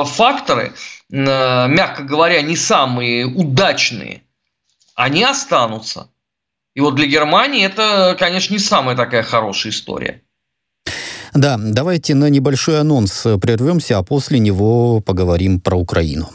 факторы, 0.05 0.73
мягко 1.09 2.03
говоря, 2.03 2.41
не 2.41 2.55
самые 2.55 3.25
удачные, 3.27 4.23
они 4.95 5.23
останутся. 5.23 6.09
И 6.73 6.81
вот 6.81 6.95
для 6.95 7.05
Германии 7.05 7.63
это, 7.63 8.15
конечно, 8.17 8.53
не 8.53 8.59
самая 8.59 8.95
такая 8.95 9.21
хорошая 9.23 9.71
история. 9.71 10.21
Да, 11.33 11.57
давайте 11.59 12.15
на 12.15 12.29
небольшой 12.29 12.79
анонс 12.79 13.27
прервемся, 13.41 13.97
а 13.97 14.03
после 14.03 14.39
него 14.39 15.01
поговорим 15.01 15.59
про 15.59 15.77
Украину. 15.77 16.29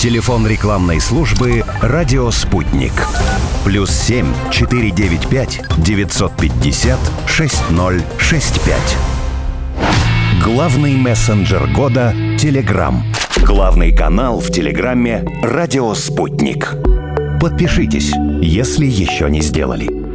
Телефон 0.00 0.46
рекламной 0.46 1.00
службы 1.00 1.64
«Радио 1.82 2.30
Спутник». 2.30 2.92
Плюс 3.68 3.90
семь 3.90 4.32
четыре 4.50 4.90
девять 4.90 5.28
пять 5.28 5.60
девятьсот 5.76 6.34
пятьдесят 6.38 6.98
шесть 7.26 7.68
ноль 7.68 8.00
шесть 8.16 8.58
пять. 8.64 8.96
Главный 10.42 10.96
мессенджер 10.96 11.68
года– 11.74 12.14
Телеграм. 12.38 13.04
Главный 13.42 13.94
канал 13.94 14.40
в 14.40 14.50
Телеграме– 14.50 15.22
«Радио 15.42 15.92
Спутник». 15.92 16.76
Подпишитесь, 17.42 18.10
если 18.40 18.86
еще 18.86 19.28
не 19.28 19.42
сделали. 19.42 20.07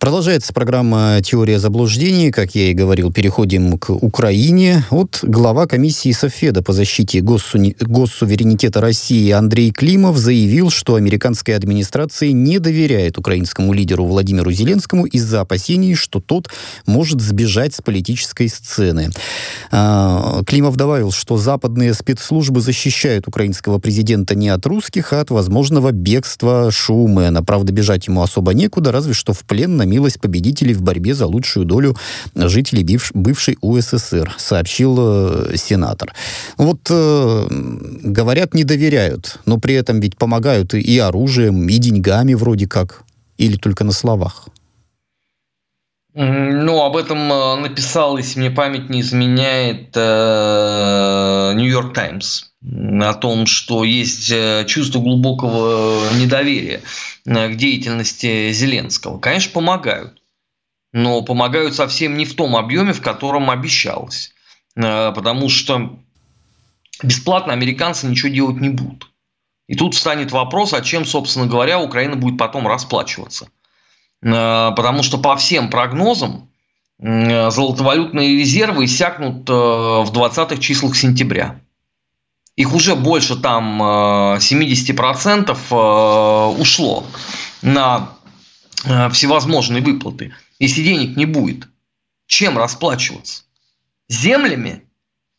Продолжается 0.00 0.54
программа 0.54 1.18
«Теория 1.22 1.58
заблуждений». 1.58 2.30
Как 2.30 2.54
я 2.54 2.70
и 2.70 2.72
говорил, 2.72 3.12
переходим 3.12 3.76
к 3.76 3.90
Украине. 3.90 4.82
Вот 4.88 5.18
глава 5.22 5.66
комиссии 5.66 6.10
Софеда 6.12 6.62
по 6.62 6.72
защите 6.72 7.20
госсу... 7.20 7.58
госсуверенитета 7.78 8.80
России 8.80 9.30
Андрей 9.30 9.70
Климов 9.72 10.16
заявил, 10.16 10.70
что 10.70 10.94
американская 10.94 11.54
администрация 11.54 12.32
не 12.32 12.58
доверяет 12.58 13.18
украинскому 13.18 13.74
лидеру 13.74 14.06
Владимиру 14.06 14.50
Зеленскому 14.50 15.04
из-за 15.04 15.42
опасений, 15.42 15.94
что 15.94 16.20
тот 16.20 16.48
может 16.86 17.20
сбежать 17.20 17.74
с 17.74 17.82
политической 17.82 18.48
сцены. 18.48 19.10
А, 19.70 20.42
Климов 20.46 20.76
добавил, 20.76 21.12
что 21.12 21.36
западные 21.36 21.92
спецслужбы 21.92 22.62
защищают 22.62 23.28
украинского 23.28 23.78
президента 23.78 24.34
не 24.34 24.48
от 24.48 24.64
русских, 24.64 25.12
а 25.12 25.20
от 25.20 25.30
возможного 25.30 25.92
бегства 25.92 26.70
шоумена. 26.70 27.42
Правда, 27.42 27.70
бежать 27.74 28.06
ему 28.06 28.22
особо 28.22 28.54
некуда, 28.54 28.92
разве 28.92 29.12
что 29.12 29.34
в 29.34 29.40
плен 29.40 29.76
на 29.76 29.89
милость 29.90 30.20
победителей 30.20 30.74
в 30.74 30.82
борьбе 30.82 31.14
за 31.14 31.26
лучшую 31.26 31.66
долю 31.66 31.96
жителей 32.34 32.98
бывшей 33.14 33.58
УССР, 33.60 34.34
сообщил 34.38 34.96
э, 34.98 35.56
сенатор. 35.56 36.14
Вот 36.56 36.80
э, 36.90 37.46
говорят, 37.50 38.54
не 38.54 38.64
доверяют, 38.64 39.40
но 39.46 39.58
при 39.58 39.74
этом 39.74 40.00
ведь 40.00 40.16
помогают 40.16 40.74
и 40.74 40.98
оружием, 40.98 41.68
и 41.68 41.76
деньгами 41.78 42.34
вроде 42.34 42.66
как, 42.66 43.02
или 43.38 43.56
только 43.56 43.84
на 43.84 43.92
словах. 43.92 44.48
Ну, 46.22 46.82
об 46.82 46.96
этом 46.96 47.32
э, 47.32 47.56
написал, 47.56 48.18
если 48.18 48.40
мне 48.40 48.50
память 48.50 48.90
не 48.90 49.00
изменяет, 49.00 49.96
Нью-Йорк 51.56 51.94
Таймс 51.94 52.50
о 52.62 53.14
том, 53.14 53.46
что 53.46 53.84
есть 53.84 54.30
э, 54.30 54.64
чувство 54.68 55.00
глубокого 55.00 56.12
недоверия 56.14 56.82
к 57.24 57.54
деятельности 57.54 58.52
Зеленского. 58.52 59.18
Конечно, 59.18 59.52
помогают. 59.52 60.20
Но 60.92 61.22
помогают 61.22 61.74
совсем 61.74 62.16
не 62.16 62.26
в 62.26 62.34
том 62.34 62.56
объеме, 62.56 62.92
в 62.92 63.00
котором 63.00 63.48
обещалось. 63.48 64.32
Э, 64.76 65.12
потому 65.12 65.48
что 65.48 65.98
бесплатно 67.02 67.54
американцы 67.54 68.06
ничего 68.06 68.28
делать 68.28 68.60
не 68.60 68.68
будут. 68.68 69.10
И 69.68 69.74
тут 69.76 69.94
станет 69.94 70.32
вопрос, 70.32 70.74
а 70.74 70.82
чем, 70.82 71.06
собственно 71.06 71.46
говоря, 71.46 71.80
Украина 71.80 72.16
будет 72.16 72.38
потом 72.38 72.66
расплачиваться. 72.66 73.48
Э, 74.22 74.72
потому 74.76 75.02
что 75.02 75.18
по 75.18 75.36
всем 75.36 75.70
прогнозам 75.70 76.48
золотовалютные 77.02 78.36
резервы 78.36 78.84
иссякнут 78.84 79.48
в 79.48 80.12
20-х 80.12 80.58
числах 80.58 80.94
сентября. 80.94 81.58
Их 82.56 82.74
уже 82.74 82.94
больше 82.94 83.36
там 83.36 83.80
70% 83.82 85.50
э, 85.50 85.74
э, 85.74 86.60
ушло 86.60 87.06
на 87.62 88.10
всевозможные 89.12 89.82
выплаты, 89.82 90.34
если 90.58 90.82
денег 90.82 91.16
не 91.16 91.24
будет? 91.24 91.68
Чем 92.26 92.58
расплачиваться? 92.58 93.44
Землями? 94.08 94.84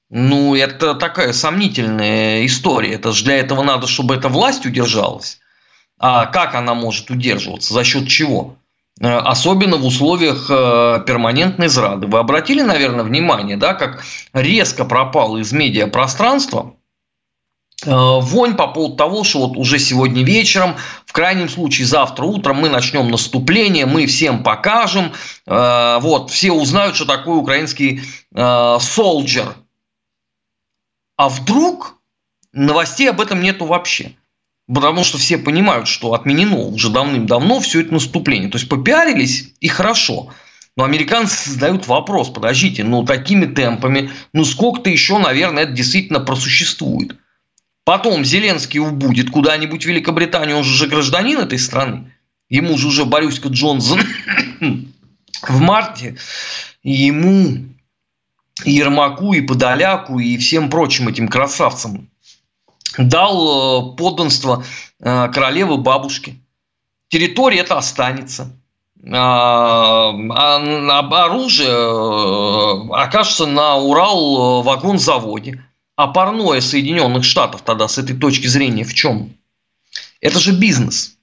Ну, 0.09 0.55
это 0.55 0.95
такая 0.95 1.31
сомнительная 1.31 2.45
история. 2.45 2.93
Это 2.93 3.11
же 3.11 3.23
для 3.25 3.38
этого 3.38 3.63
надо, 3.63 3.88
чтобы 3.88 4.15
эта 4.15 4.29
власть 4.29 4.65
удержалась. 4.65 5.39
А 5.97 6.25
как 6.25 6.55
она 6.55 6.73
может 6.73 7.09
удерживаться? 7.11 7.73
За 7.73 7.83
счет 7.83 8.07
чего? 8.07 8.57
Э, 9.01 9.17
особенно 9.17 9.77
в 9.77 9.86
условиях 9.86 10.46
э, 10.50 11.03
перманентной 11.08 11.70
зрады. 11.70 12.05
Вы 12.05 12.20
обратили, 12.20 12.62
наверное, 12.62 13.03
внимание, 13.03 13.58
да, 13.58 13.74
как 13.74 14.03
резко 14.31 14.86
пропало 14.86 15.38
из 15.38 15.51
медиапространства 15.51 16.75
э, 17.84 17.89
вонь 17.89 18.55
по 18.55 18.67
поводу 18.67 18.96
того, 18.96 19.24
что 19.24 19.48
вот 19.48 19.58
уже 19.58 19.79
сегодня 19.79 20.24
вечером, 20.24 20.75
в 21.08 21.13
крайнем 21.13 21.50
случае 21.50 21.88
завтра 21.88 22.25
утром 22.25 22.58
мы 22.58 22.70
начнем 22.70 23.10
наступление, 23.10 23.88
мы 23.88 24.05
всем 24.05 24.43
покажем, 24.43 25.13
вот, 25.48 26.29
все 26.29 26.51
узнают, 26.51 26.96
что 26.96 27.05
такое 27.05 27.36
украинский 27.36 28.01
солджер. 28.31 29.55
А 31.17 31.27
вдруг 31.27 31.96
новостей 32.53 33.10
об 33.10 33.20
этом 33.20 33.41
нету 33.41 33.65
вообще? 33.65 34.15
Потому 34.73 35.03
что 35.03 35.17
все 35.17 35.37
понимают, 35.37 35.87
что 35.87 36.13
отменено 36.13 36.59
уже 36.59 36.89
давным-давно 36.89 37.59
все 37.59 37.81
это 37.81 37.93
наступление. 37.93 38.49
То 38.49 38.57
есть 38.57 38.69
попиарились 38.69 39.53
и 39.59 39.67
хорошо. 39.67 40.29
Но 40.77 40.85
американцы 40.85 41.49
задают 41.49 41.87
вопрос, 41.87 42.29
подождите, 42.29 42.85
ну 42.85 43.03
такими 43.03 43.45
темпами, 43.45 44.11
ну 44.31 44.45
сколько-то 44.45 44.89
еще, 44.89 45.17
наверное, 45.17 45.63
это 45.63 45.73
действительно 45.73 46.21
просуществует. 46.21 47.17
Потом 47.83 48.23
Зеленский 48.23 48.79
убудет 48.79 49.29
куда-нибудь 49.31 49.83
в 49.83 49.87
Великобританию, 49.89 50.57
он 50.57 50.63
же 50.63 50.87
гражданин 50.87 51.39
этой 51.39 51.59
страны. 51.59 52.13
Ему 52.47 52.77
же 52.77 52.87
уже 52.87 53.03
Борюська 53.03 53.49
Джонсон 53.49 53.99
в 55.41 55.59
марте, 55.59 56.15
ему, 56.83 57.65
и 58.63 58.71
Ермаку, 58.71 59.33
и 59.33 59.41
Подоляку, 59.41 60.19
и 60.19 60.37
всем 60.37 60.69
прочим 60.69 61.09
этим 61.09 61.27
красавцам 61.27 62.11
дал 62.98 63.93
э, 63.93 63.95
подданство 63.95 64.63
э, 65.00 65.29
королевы 65.29 65.77
бабушки. 65.77 66.41
Территория 67.10 67.60
это 67.60 67.77
останется. 67.77 68.57
А, 69.12 70.12
а 70.12 71.25
оружие 71.25 71.69
э, 71.69 72.93
окажется 72.93 73.45
на 73.48 73.75
Урал 73.77 74.62
вагонзаводе. 74.63 75.63
А 75.95 76.07
парное 76.07 76.62
Соединенных 76.62 77.24
Штатов 77.24 77.62
тогда 77.62 77.88
с 77.88 77.98
этой 77.98 78.17
точки 78.17 78.48
зрения 78.48 78.83
в 78.83 78.93
чем? 78.93 79.33
Это 80.19 80.39
же 80.39 80.53
бизнес. 80.53 81.17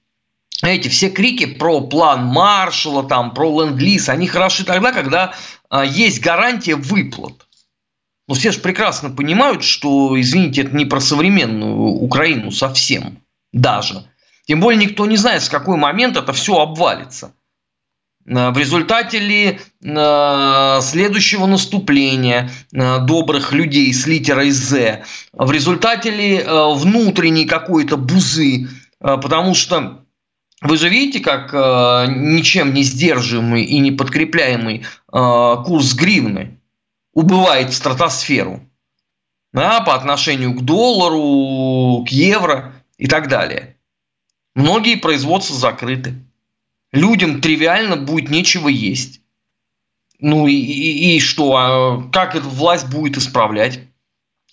Эти 0.61 0.89
все 0.89 1.09
крики 1.09 1.45
про 1.45 1.81
план 1.81 2.25
Маршала, 2.25 3.03
там, 3.03 3.33
про 3.33 3.49
ленд-лиз, 3.49 4.09
они 4.09 4.27
хороши 4.27 4.65
тогда, 4.65 4.91
когда 4.91 5.33
есть 5.85 6.19
гарантия 6.19 6.75
выплат. 6.75 7.47
Но 8.29 8.35
все 8.35 8.51
же 8.51 8.59
прекрасно 8.59 9.09
понимают, 9.09 9.63
что, 9.63 10.17
извините, 10.21 10.61
это 10.61 10.75
не 10.75 10.85
про 10.85 11.01
современную 11.01 11.75
Украину 11.75 12.51
совсем 12.51 13.23
даже. 13.51 14.03
Тем 14.45 14.59
более 14.59 14.79
никто 14.79 15.07
не 15.07 15.17
знает, 15.17 15.41
с 15.41 15.49
какой 15.49 15.77
момент 15.77 16.15
это 16.15 16.31
все 16.31 16.59
обвалится. 16.59 17.33
Э, 18.27 18.51
в 18.51 18.57
результате 18.59 19.17
ли 19.17 19.59
э, 19.83 20.79
следующего 20.83 21.47
наступления 21.47 22.51
э, 22.71 22.99
добрых 22.99 23.51
людей 23.51 23.91
с 23.91 24.05
литерой 24.05 24.51
«З», 24.51 25.03
в 25.33 25.51
результате 25.51 26.11
ли 26.11 26.43
внутренней 26.45 27.45
какой-то 27.45 27.97
бузы, 27.97 28.67
потому 28.99 29.55
что 29.55 30.05
вы 30.61 30.77
же 30.77 30.87
видите, 30.87 31.19
как 31.19 31.51
ничем 32.11 32.75
не 32.75 32.83
сдерживаемый 32.83 33.63
и 33.63 33.79
не 33.79 33.91
подкрепляемый 33.91 34.85
курс 35.07 35.95
гривны 35.95 36.58
убывает 37.13 37.71
в 37.71 37.75
стратосферу 37.75 38.61
да, 39.53 39.81
по 39.81 39.95
отношению 39.95 40.53
к 40.53 40.61
доллару, 40.61 42.05
к 42.05 42.09
евро 42.09 42.73
и 42.97 43.07
так 43.07 43.27
далее. 43.27 43.77
Многие 44.55 44.95
производства 44.95 45.55
закрыты. 45.55 46.15
Людям 46.91 47.41
тривиально 47.41 47.97
будет 47.97 48.29
нечего 48.29 48.67
есть. 48.67 49.21
Ну 50.19 50.47
и, 50.47 50.53
и, 50.53 51.15
и 51.15 51.19
что? 51.19 51.55
А 51.55 52.09
как 52.11 52.35
эту 52.35 52.49
власть 52.49 52.89
будет 52.89 53.17
исправлять? 53.17 53.79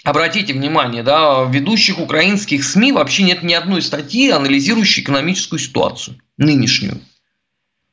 Обратите 0.04 0.52
внимание, 0.52 1.02
да, 1.02 1.42
в 1.42 1.52
ведущих 1.52 1.98
украинских 1.98 2.62
СМИ 2.62 2.92
вообще 2.92 3.24
нет 3.24 3.42
ни 3.42 3.54
одной 3.54 3.82
статьи, 3.82 4.30
анализирующей 4.30 5.02
экономическую 5.02 5.58
ситуацию 5.58 6.20
нынешнюю. 6.36 7.00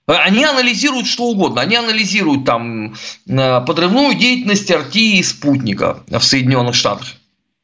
Они 0.05 0.43
анализируют 0.43 1.07
что 1.07 1.25
угодно. 1.25 1.61
Они 1.61 1.75
анализируют 1.75 2.45
там 2.45 2.95
э, 3.27 3.61
подрывную 3.61 4.15
деятельность 4.15 4.69
РТ 4.69 4.95
и 4.95 5.23
спутника 5.23 6.03
в 6.07 6.21
Соединенных 6.21 6.75
Штатах. 6.75 7.07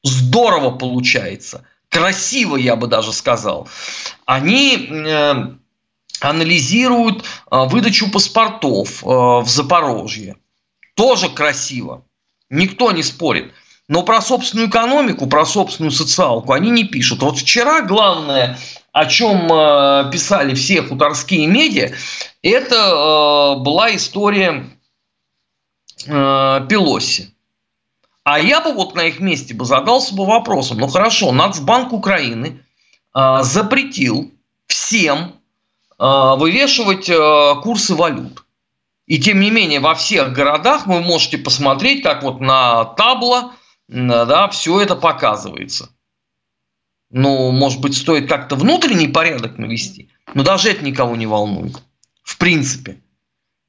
Здорово 0.04 0.72
получается. 0.72 1.66
Красиво, 1.90 2.56
я 2.56 2.76
бы 2.76 2.88
даже 2.88 3.12
сказал. 3.12 3.68
Они 4.26 4.88
э, 4.90 5.34
анализируют 6.22 7.26
э, 7.52 7.66
выдачу 7.66 8.10
паспортов 8.10 9.02
в 9.02 9.46
Запорожье. 9.46 10.38
Тоже 10.96 11.30
красиво. 11.30 12.06
Никто 12.50 12.92
не 12.92 13.04
спорит. 13.04 13.54
Но 13.90 14.04
про 14.04 14.22
собственную 14.22 14.70
экономику, 14.70 15.28
про 15.28 15.46
собственную 15.46 15.92
социалку 15.92 16.54
они 16.54 16.70
не 16.70 16.84
пишут. 16.84 17.22
Вот 17.22 17.38
вчера 17.40 17.82
главное 17.82 18.58
о 18.92 19.06
чем 19.06 19.52
э, 19.52 20.12
писали 20.12 20.54
все 20.54 20.82
хуторские 20.82 21.48
медиа, 21.48 21.92
это 22.42 22.76
э, 22.76 23.60
была 23.62 23.96
история 23.96 24.70
э, 26.06 26.66
Пелоси. 26.70 27.34
А 28.24 28.40
я 28.40 28.62
бы 28.62 28.74
вот 28.74 28.96
на 28.96 29.06
их 29.06 29.20
месте 29.20 29.54
бы 29.54 29.66
задался 29.66 30.14
бы 30.14 30.26
вопросом, 30.26 30.78
ну 30.78 30.88
хорошо, 30.88 31.32
Нацбанк 31.32 31.94
Украины 31.94 32.64
запретил 33.12 34.32
всем 34.68 35.34
вывешивать 35.98 37.10
курсы 37.64 37.96
валют. 37.96 38.46
И 39.08 39.20
тем 39.20 39.40
не 39.40 39.50
менее 39.50 39.80
во 39.80 39.96
всех 39.96 40.32
городах 40.34 40.86
вы 40.86 41.02
можете 41.02 41.40
посмотреть, 41.40 42.04
как 42.04 42.22
вот 42.22 42.40
на 42.40 42.86
табло 42.86 43.54
да, 43.88 44.48
все 44.50 44.80
это 44.80 44.96
показывается. 44.96 45.90
Ну, 47.12 47.52
может 47.52 47.82
быть, 47.82 47.98
стоит 47.98 48.30
как-то 48.30 48.56
внутренний 48.56 49.08
порядок 49.08 49.58
навести. 49.58 50.10
Но 50.34 50.44
даже 50.44 50.70
это 50.70 50.86
никого 50.86 51.16
не 51.16 51.26
волнует. 51.26 51.82
В 52.24 52.38
принципе. 52.38 52.98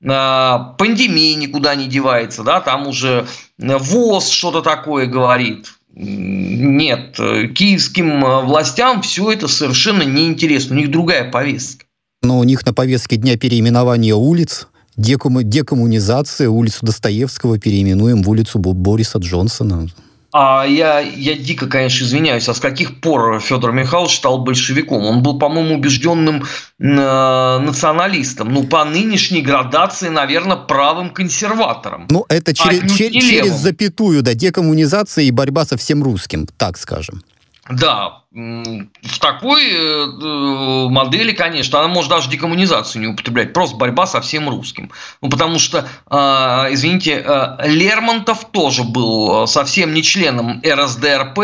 А, 0.07 0.75
пандемия 0.79 1.37
никуда 1.37 1.75
не 1.75 1.87
девается, 1.87 2.43
да, 2.43 2.61
там 2.61 2.87
уже 2.87 3.27
ВОЗ 3.59 4.29
что-то 4.29 4.63
такое 4.63 5.07
говорит. 5.07 5.73
Нет, 5.93 7.17
киевским 7.17 8.47
властям 8.47 9.03
все 9.03 9.33
это 9.33 9.49
совершенно 9.49 10.03
неинтересно. 10.03 10.77
У 10.77 10.79
них 10.79 10.91
другая 10.91 11.31
повестка. 11.31 11.87
Но 12.23 12.39
у 12.39 12.45
них 12.45 12.65
на 12.65 12.73
повестке 12.73 13.17
дня 13.17 13.37
переименования 13.37 14.15
улиц, 14.15 14.69
декому, 14.97 15.43
декоммунизация, 15.43 16.49
улицу 16.49 16.87
Достоевского 16.87 17.59
переименуем 17.59 18.23
в 18.23 18.31
улицу 18.31 18.59
Бориса 18.59 19.19
Джонсона. 19.19 19.89
А 20.33 20.65
я, 20.65 21.01
я 21.01 21.35
дико, 21.35 21.67
конечно, 21.67 22.05
извиняюсь, 22.05 22.49
а 22.49 22.55
с 22.55 22.61
каких 22.61 23.01
пор 23.01 23.41
Федор 23.41 23.73
Михайлович 23.73 24.17
стал 24.17 24.39
большевиком? 24.39 25.05
Он 25.05 25.23
был, 25.23 25.39
по-моему, 25.39 25.75
убежденным 25.75 26.45
э, 26.45 27.59
националистом. 27.59 28.53
Ну, 28.53 28.63
по 28.63 28.85
нынешней 28.85 29.43
градации, 29.43 30.09
наверное, 30.09 30.57
правым 30.57 31.11
консерватором. 31.11 32.07
Ну, 32.11 32.27
это 32.29 32.55
через, 32.55 32.97
чер, 32.97 33.11
через 33.11 33.55
запятую, 33.55 34.23
да, 34.23 34.35
декоммунизация 34.35 35.25
и 35.25 35.33
борьба 35.33 35.65
со 35.65 35.77
всем 35.77 36.05
русским, 36.05 36.47
так 36.57 36.79
скажем. 36.79 37.25
Да, 37.71 38.25
в 38.33 39.19
такой 39.21 39.71
э, 39.71 39.77
э, 39.77 40.89
модели, 40.89 41.31
конечно, 41.31 41.79
она 41.79 41.87
может 41.87 42.11
даже 42.11 42.29
декоммунизацию 42.29 43.01
не 43.01 43.09
употреблять, 43.09 43.53
просто 43.53 43.77
борьба 43.77 44.09
со 44.09 44.21
всем 44.21 44.49
русским. 44.49 44.91
Ну, 45.23 45.31
потому 45.31 45.61
что, 45.61 45.89
а, 46.07 46.67
извините, 46.73 47.23
э, 47.25 47.69
Лермонтов 47.69 48.47
тоже 48.51 48.83
был 48.83 49.47
совсем 49.47 49.95
не 49.95 50.03
членом 50.03 50.61
РСДРП, 50.67 51.39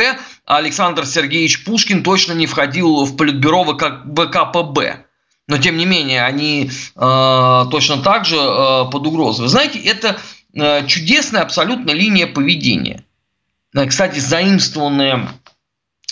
а 0.46 0.56
Александр 0.56 1.06
Сергеевич 1.06 1.64
Пушкин 1.64 2.02
точно 2.02 2.32
не 2.32 2.48
входил 2.48 3.04
в 3.04 3.16
политбюро 3.16 3.62
ВКПБ. 3.62 5.04
Но, 5.46 5.58
тем 5.58 5.76
не 5.76 5.86
менее, 5.86 6.24
они 6.24 6.72
точно 6.96 7.98
так 8.02 8.24
же 8.24 8.36
под 8.36 9.06
угрозой. 9.06 9.42
Вы 9.42 9.48
знаете, 9.48 9.78
это 9.78 10.16
чудесная 10.88 11.42
абсолютно 11.42 11.92
линия 11.92 12.26
поведения. 12.26 13.04
Кстати, 13.72 14.18
заимствованная 14.18 15.28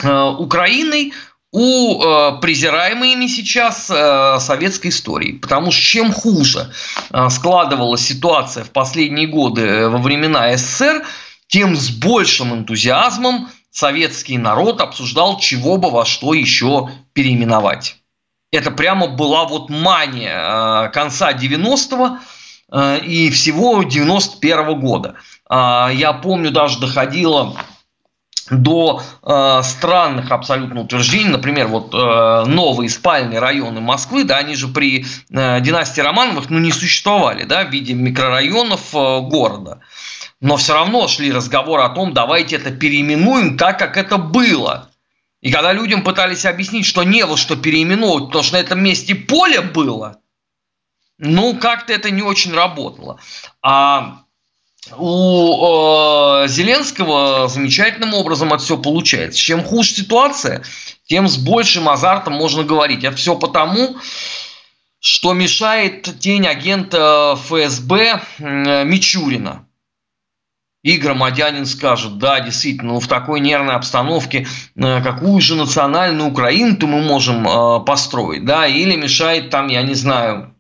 Украиной 0.03 1.13
у 1.55 2.03
э, 2.03 2.41
презираемой 2.41 3.13
ими 3.13 3.29
сейчас 3.29 3.89
э, 3.89 4.39
советской 4.41 4.89
истории. 4.89 5.39
Потому 5.39 5.71
что 5.71 5.83
чем 5.83 6.13
хуже 6.13 6.73
складывалась 7.31 8.01
ситуация 8.01 8.65
в 8.65 8.71
последние 8.71 9.29
годы 9.29 9.89
во 9.89 9.99
времена 9.99 10.57
СССР, 10.57 11.05
тем 11.47 11.77
с 11.77 11.91
большим 11.91 12.53
энтузиазмом 12.55 13.49
советский 13.71 14.37
народ 14.37 14.81
обсуждал, 14.81 15.39
чего 15.39 15.77
бы 15.77 15.91
во 15.91 16.05
что 16.05 16.35
еще 16.35 16.91
переименовать. 17.13 17.99
Это 18.51 18.73
прямо 18.73 19.07
была 19.07 19.45
вот 19.45 19.71
мания 19.71 20.89
конца 20.89 21.33
90-го 21.33 22.19
и 23.05 23.31
всего 23.31 23.83
91 23.85 24.59
-го 24.59 24.75
года. 24.75 25.15
Я 25.51 26.19
помню, 26.21 26.51
даже 26.51 26.81
доходило 26.81 27.57
до 28.51 29.03
э, 29.23 29.63
странных 29.63 30.31
абсолютно 30.31 30.83
утверждений, 30.83 31.31
например, 31.31 31.69
вот 31.69 31.95
э, 31.95 32.45
новые 32.47 32.91
спальные 32.91 33.39
районы 33.39 33.81
Москвы, 33.81 34.25
да, 34.25 34.39
они 34.39 34.55
же 34.55 34.69
при 34.69 35.05
э, 35.31 35.61
династии 35.61 36.01
Романовых, 36.01 36.51
ну, 36.51 36.59
не 36.59 36.73
существовали, 36.73 37.45
да, 37.45 37.65
в 37.65 37.71
виде 37.71 37.95
микрорайонов 37.95 38.95
э, 38.95 39.21
города. 39.21 39.81
Но 40.41 40.57
все 40.57 40.75
равно 40.75 41.09
шли 41.09 41.33
разговоры 41.33 41.83
о 41.83 41.89
том, 41.89 42.13
давайте 42.13 42.57
это 42.57 42.71
переименуем 42.71 43.57
так, 43.57 43.79
как 43.79 43.97
это 43.97 44.19
было. 44.19 44.91
И 45.41 45.51
когда 45.51 45.73
людям 45.73 46.03
пытались 46.03 46.45
объяснить, 46.45 46.87
что 46.87 47.03
не 47.03 47.25
во 47.25 47.37
что 47.37 47.57
переименовывать, 47.57 48.27
потому 48.27 48.45
что 48.45 48.55
на 48.55 48.61
этом 48.61 48.83
месте 48.83 49.15
поле 49.15 49.61
было, 49.61 50.19
ну, 51.19 51.57
как-то 51.57 51.93
это 51.93 52.11
не 52.11 52.23
очень 52.23 52.53
работало. 52.55 53.21
А 53.63 54.24
у 54.97 56.43
э, 56.45 56.49
Зеленского 56.49 57.49
замечательным 57.49 58.15
образом 58.15 58.53
это 58.53 58.63
все 58.63 58.77
получается. 58.77 59.41
Чем 59.41 59.65
хуже 59.65 59.91
ситуация, 59.95 60.63
тем 61.07 61.29
с 61.29 61.37
большим 61.37 61.89
азартом 61.89 62.35
можно 62.35 62.65
говорить. 62.65 63.05
Это 63.05 63.17
все 63.17 63.37
потому, 63.37 63.97
что 65.01 65.33
мешает 65.33 66.19
тень 66.19 66.47
агента 66.47 67.37
ФСБ 67.37 68.23
Мичурина. 68.39 69.67
И 70.83 70.99
Громадянин 70.99 71.65
скажет, 71.65 72.19
да, 72.19 72.41
действительно, 72.41 72.93
ну, 72.93 73.01
в 73.01 73.09
такой 73.09 73.41
нервной 73.41 73.75
обстановке 73.75 74.47
э, 74.77 75.03
какую 75.03 75.41
же 75.41 75.57
национальную 75.57 76.29
Украину-то 76.31 76.87
мы 76.87 77.01
можем 77.01 77.49
э, 77.49 77.85
построить, 77.87 78.45
да, 78.45 78.67
или 78.67 78.95
мешает 78.95 79.49
там, 79.49 79.69
я 79.69 79.81
не 79.81 79.95
знаю, 79.95 80.55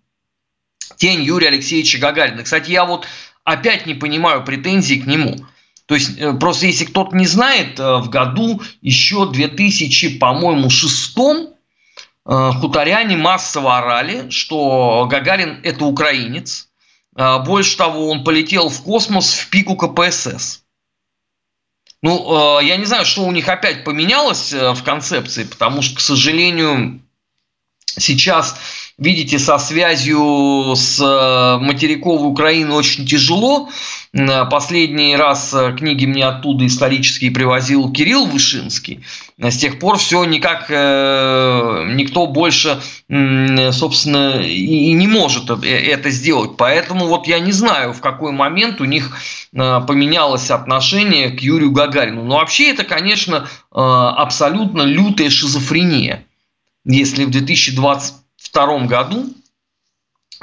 тень 0.96 1.22
Юрия 1.22 1.48
Алексеевича 1.48 1.98
Гагарина. 1.98 2.42
Кстати, 2.42 2.70
я 2.70 2.86
вот 2.86 3.06
опять 3.44 3.86
не 3.86 3.94
понимаю 3.94 4.44
претензий 4.44 5.00
к 5.00 5.06
нему. 5.06 5.36
То 5.86 5.94
есть, 5.94 6.18
э, 6.18 6.32
просто 6.34 6.66
если 6.66 6.86
кто-то 6.86 7.14
не 7.14 7.26
знает, 7.26 7.78
э, 7.78 7.96
в 7.98 8.08
году 8.08 8.60
еще 8.80 9.30
2000, 9.30 10.18
по-моему, 10.18 10.70
шестом 10.70 11.50
э, 12.26 12.50
хуторяне 12.58 13.18
массово 13.18 13.78
орали, 13.78 14.30
что 14.30 15.06
Гагарин– 15.10 15.60
это 15.62 15.84
украинец. 15.84 16.68
Больше 17.16 17.76
того, 17.76 18.10
он 18.10 18.24
полетел 18.24 18.68
в 18.70 18.82
космос 18.82 19.34
в 19.34 19.48
пику 19.48 19.76
КПСС. 19.76 20.64
Ну, 22.02 22.58
я 22.58 22.76
не 22.76 22.86
знаю, 22.86 23.04
что 23.04 23.22
у 23.22 23.30
них 23.30 23.48
опять 23.48 23.84
поменялось 23.84 24.52
в 24.52 24.82
концепции, 24.82 25.44
потому 25.44 25.80
что, 25.80 25.94
к 25.94 26.00
сожалению, 26.00 27.00
сейчас 27.86 28.56
видите, 28.98 29.38
со 29.38 29.58
связью 29.58 30.74
с 30.76 31.00
э, 31.00 31.64
материковой 31.64 32.28
Украиной 32.28 32.76
очень 32.76 33.06
тяжело. 33.06 33.68
Э, 34.12 34.44
последний 34.48 35.16
раз 35.16 35.52
э, 35.52 35.74
книги 35.76 36.06
мне 36.06 36.24
оттуда 36.24 36.66
исторические 36.66 37.32
привозил 37.32 37.90
Кирилл 37.90 38.26
Вышинский. 38.26 39.04
С 39.36 39.56
тех 39.56 39.80
пор 39.80 39.98
все 39.98 40.22
никак 40.24 40.70
никто 40.70 42.28
больше, 42.28 42.80
собственно, 43.72 44.40
и 44.40 44.92
не 44.92 45.08
может 45.08 45.50
это 45.50 46.10
сделать. 46.10 46.52
Поэтому 46.56 47.08
вот 47.08 47.26
я 47.26 47.40
не 47.40 47.50
знаю, 47.50 47.92
в 47.94 48.00
какой 48.00 48.30
момент 48.30 48.80
у 48.80 48.84
них 48.84 49.10
поменялось 49.50 50.52
отношение 50.52 51.30
к 51.30 51.40
Юрию 51.40 51.72
Гагарину. 51.72 52.22
Но 52.22 52.36
вообще 52.36 52.70
это, 52.70 52.84
конечно, 52.84 53.48
абсолютно 53.72 54.82
лютая 54.82 55.30
шизофрения. 55.30 56.24
Если 56.84 57.24
в 57.24 57.30
2020 57.30 58.23
2022 58.52 58.86
году 58.86 59.26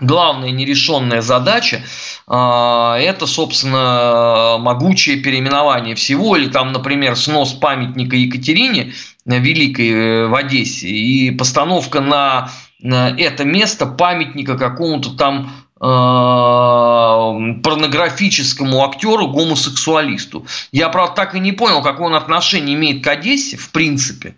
главная 0.01 0.51
нерешенная 0.51 1.21
задача 1.21 1.83
а, 2.27 2.97
это, 2.97 3.27
собственно, 3.27 4.57
могучее 4.59 5.17
переименование 5.17 5.95
всего, 5.95 6.35
или 6.35 6.49
там, 6.49 6.71
например, 6.71 7.15
снос 7.15 7.53
памятника 7.53 8.15
Екатерине 8.15 8.93
Великой 9.25 9.89
э, 9.89 10.27
в 10.27 10.35
Одессе 10.35 10.87
и 10.87 11.31
постановка 11.31 12.01
на 12.01 12.49
это 12.81 13.43
место 13.43 13.85
памятника 13.85 14.57
какому-то 14.57 15.15
там 15.15 15.53
а, 15.79 17.33
порнографическому 17.63 18.83
актеру 18.83 19.27
гомосексуалисту. 19.27 20.47
Я, 20.71 20.89
правда, 20.89 21.15
так 21.15 21.35
и 21.35 21.39
не 21.39 21.51
понял, 21.51 21.83
какое 21.83 22.07
он 22.07 22.15
отношение 22.15 22.75
имеет 22.75 23.03
к 23.03 23.07
Одессе, 23.07 23.57
в 23.57 23.71
принципе 23.71 24.35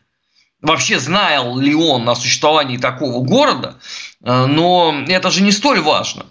вообще 0.64 0.98
знал 1.00 1.60
ли 1.60 1.76
он 1.76 2.10
о 2.10 2.16
существовании 2.16 2.78
такого 2.78 3.24
города, 3.24 3.76
э, 4.24 4.46
но 4.48 5.04
это 5.08 5.30
же 5.30 5.44
не 5.44 5.52
столь 5.52 5.82
важно. 5.82 6.26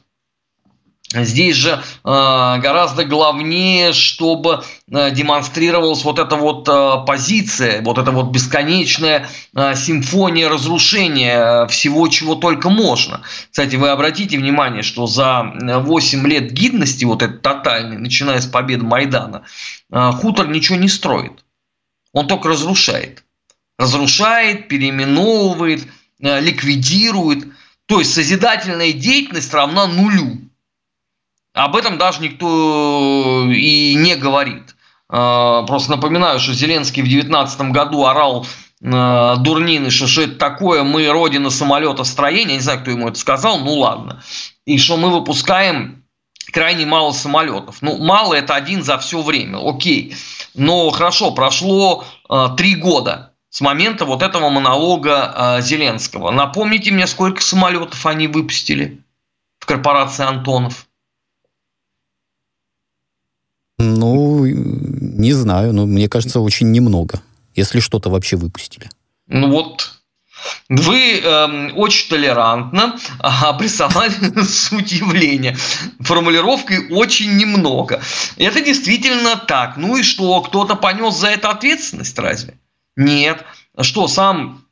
Здесь 1.15 1.57
же 1.57 1.73
э, 1.73 1.79
гораздо 2.05 3.05
главнее, 3.05 3.93
чтобы 3.93 4.65
э, 4.91 5.11
демонстрировалась 5.11 6.05
вот 6.05 6.19
эта 6.19 6.37
вот 6.37 6.65
позиция, 7.07 7.83
вот 7.83 7.99
эта 7.99 8.13
вот 8.13 8.31
бесконечная 8.31 9.29
симфония 9.55 10.49
разрушения 10.49 11.67
всего, 11.67 12.09
чего 12.09 12.35
только 12.35 12.71
можно. 12.71 13.21
Кстати, 13.51 13.77
вы 13.77 13.91
обратите 13.91 14.39
внимание, 14.39 14.83
что 14.83 15.07
за 15.07 15.53
8 15.61 16.27
лет 16.27 16.51
гидности, 16.51 17.05
вот 17.05 17.21
этот 17.21 17.43
тотальный, 17.43 17.99
начиная 17.99 18.41
с 18.41 18.47
победы 18.47 18.87
Майдана, 18.87 19.43
э, 19.91 20.13
хутор 20.13 20.49
ничего 20.49 20.79
не 20.79 20.89
строит. 20.89 21.45
Он 22.15 22.27
только 22.27 22.49
разрушает 22.49 23.23
разрушает, 23.83 24.69
переименовывает, 24.69 25.87
э, 26.21 26.41
ликвидирует. 26.41 27.47
То 27.87 27.99
есть 27.99 28.15
созидательная 28.15 28.93
деятельность 28.93 29.53
равна 29.53 29.87
нулю. 29.87 30.39
Об 31.53 31.77
этом 31.77 31.99
даже 31.99 32.23
никто 32.23 33.49
и 33.51 33.95
не 33.95 34.17
говорит. 34.17 34.77
Э, 35.11 35.65
просто 35.67 35.91
напоминаю, 35.91 36.39
что 36.39 36.55
Зеленский 36.55 37.03
в 37.03 37.07
2019 37.07 37.73
году 37.73 38.07
орал 38.07 38.47
э, 38.81 39.35
дурнины, 39.39 39.91
что, 39.91 40.07
что 40.07 40.23
это 40.23 40.37
такое, 40.37 40.85
мы 40.85 41.09
родина 41.09 41.51
самолетостроения, 41.51 42.55
не 42.55 42.61
знаю, 42.61 42.81
кто 42.81 42.93
ему 42.93 43.09
это 43.09 43.19
сказал, 43.19 43.59
ну 43.59 43.75
ладно. 43.75 44.23
И 44.65 44.79
что 44.79 44.97
мы 44.97 45.11
выпускаем 45.11 46.05
крайне 46.53 46.87
мало 46.87 47.13
самолетов. 47.13 47.79
Ну, 47.83 47.99
мало 47.99 48.35
это 48.35 48.55
один 48.55 48.85
за 48.85 48.99
все 48.99 49.23
время, 49.23 49.59
окей. 49.59 50.15
Но 50.55 50.91
хорошо, 50.91 51.33
прошло 51.33 52.05
три 52.57 52.75
года 52.75 53.32
с 53.53 53.61
момента 53.61 54.07
вот 54.07 54.23
этого 54.23 54.49
монолога 54.49 55.59
э, 55.59 55.63
Зеленского. 55.63 56.31
Напомните 56.31 56.91
мне, 56.91 57.07
сколько 57.07 57.43
самолетов 57.43 58.07
они 58.07 58.27
выпустили 58.27 59.03
в 59.59 59.67
корпорации 59.67 60.25
Антонов? 60.25 60.87
Ну, 63.79 64.47
не 64.47 65.35
знаю, 65.35 65.75
но 65.75 65.85
мне 65.85 66.09
кажется, 66.09 66.41
очень 66.41 66.71
немного, 66.71 67.21
если 67.55 67.81
что-то 67.81 68.09
вообще 68.09 68.37
выпустили. 68.37 68.89
Ну 69.27 69.51
вот, 69.51 70.01
вы 70.71 71.21
э, 71.21 71.73
очень 71.73 72.09
толерантно 72.09 72.99
обрисовали 73.19 74.15
суть 74.45 74.93
явления 74.93 75.59
формулировкой 76.01 76.89
очень 76.89 77.37
немного. 77.37 78.01
Это 78.39 78.63
действительно 78.63 79.37
так. 79.37 79.77
Ну 79.77 79.99
и 79.99 80.03
что, 80.03 80.41
кто-то 80.41 80.75
понес 80.75 81.17
за 81.17 81.27
это 81.27 81.51
ответственность 81.51 82.19
разве? 82.19 82.55
Нет. 82.97 83.45
Что, 83.81 84.07
сам 84.09 84.63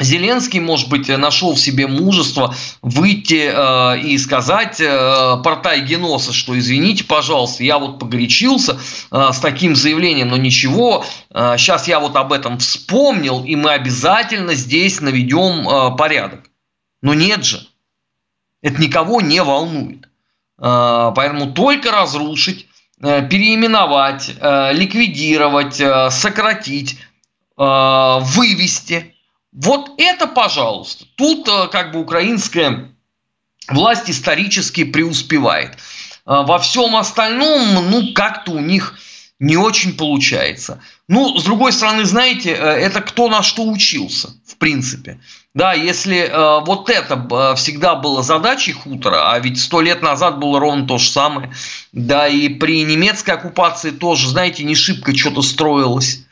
Зеленский, 0.00 0.58
может 0.58 0.88
быть, 0.88 1.08
нашел 1.08 1.54
в 1.54 1.60
себе 1.60 1.86
мужество 1.86 2.54
выйти 2.82 3.48
э, 3.52 4.00
и 4.00 4.18
сказать 4.18 4.80
э, 4.80 5.36
портай 5.44 5.82
Геноса, 5.82 6.32
что 6.32 6.58
извините, 6.58 7.04
пожалуйста, 7.04 7.62
я 7.62 7.78
вот 7.78 8.00
погорячился 8.00 8.76
э, 9.12 9.28
с 9.32 9.38
таким 9.38 9.76
заявлением, 9.76 10.30
но 10.30 10.36
ничего, 10.36 11.04
э, 11.30 11.54
сейчас 11.58 11.86
я 11.86 12.00
вот 12.00 12.16
об 12.16 12.32
этом 12.32 12.58
вспомнил, 12.58 13.44
и 13.44 13.54
мы 13.54 13.70
обязательно 13.70 14.54
здесь 14.54 15.00
наведем 15.00 15.68
э, 15.68 15.96
порядок. 15.96 16.50
Но 17.00 17.14
нет 17.14 17.44
же, 17.44 17.64
это 18.62 18.82
никого 18.82 19.20
не 19.20 19.44
волнует. 19.44 20.08
Э, 20.58 21.12
поэтому 21.14 21.52
только 21.52 21.92
разрушить, 21.92 22.66
э, 23.00 23.28
переименовать, 23.28 24.28
э, 24.40 24.72
ликвидировать, 24.72 25.80
э, 25.80 26.10
сократить– 26.10 26.98
вывести. 27.56 29.14
Вот 29.54 29.92
это, 29.98 30.26
пожалуйста. 30.26 31.06
Тут 31.14 31.48
э, 31.48 31.68
как 31.68 31.92
бы 31.92 32.00
украинская 32.00 32.90
власть 33.68 34.10
исторически 34.10 34.82
преуспевает. 34.82 35.74
Э, 36.26 36.42
во 36.44 36.58
всем 36.58 36.96
остальном, 36.96 37.90
ну, 37.90 38.12
как-то 38.14 38.50
у 38.52 38.58
них 38.58 38.98
не 39.38 39.56
очень 39.56 39.96
получается. 39.96 40.80
Ну, 41.06 41.38
с 41.38 41.44
другой 41.44 41.72
стороны, 41.72 42.04
знаете, 42.04 42.50
это 42.50 43.00
кто 43.00 43.28
на 43.28 43.42
что 43.42 43.64
учился, 43.64 44.30
в 44.44 44.56
принципе. 44.56 45.20
Да, 45.54 45.72
если 45.72 46.18
э, 46.18 46.64
вот 46.64 46.90
это 46.90 47.54
всегда 47.54 47.94
было 47.94 48.24
задачей 48.24 48.72
хутора, 48.72 49.30
а 49.30 49.38
ведь 49.38 49.60
сто 49.60 49.80
лет 49.80 50.02
назад 50.02 50.40
было 50.40 50.58
ровно 50.58 50.84
то 50.84 50.98
же 50.98 51.08
самое, 51.08 51.52
да, 51.92 52.26
и 52.26 52.48
при 52.48 52.82
немецкой 52.82 53.36
оккупации 53.36 53.90
тоже, 53.90 54.28
знаете, 54.30 54.64
не 54.64 54.74
шибко 54.74 55.16
что-то 55.16 55.42
строилось 55.42 56.23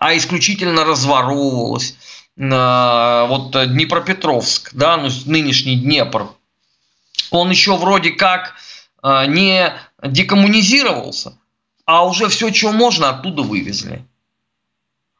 а 0.00 0.16
исключительно 0.16 0.84
разворовывалась. 0.84 1.94
э, 2.36 3.26
вот 3.28 3.52
Днепропетровск, 3.52 4.70
да, 4.72 4.96
ну, 4.96 5.10
нынешний 5.26 5.76
Днепр, 5.76 6.28
он 7.30 7.50
еще 7.50 7.76
вроде 7.76 8.10
как 8.12 8.54
э, 9.02 9.26
не 9.26 9.72
декоммунизировался, 10.02 11.38
а 11.84 12.06
уже 12.06 12.28
все, 12.28 12.52
что 12.52 12.72
можно, 12.72 13.10
оттуда 13.10 13.42
вывезли. 13.42 14.04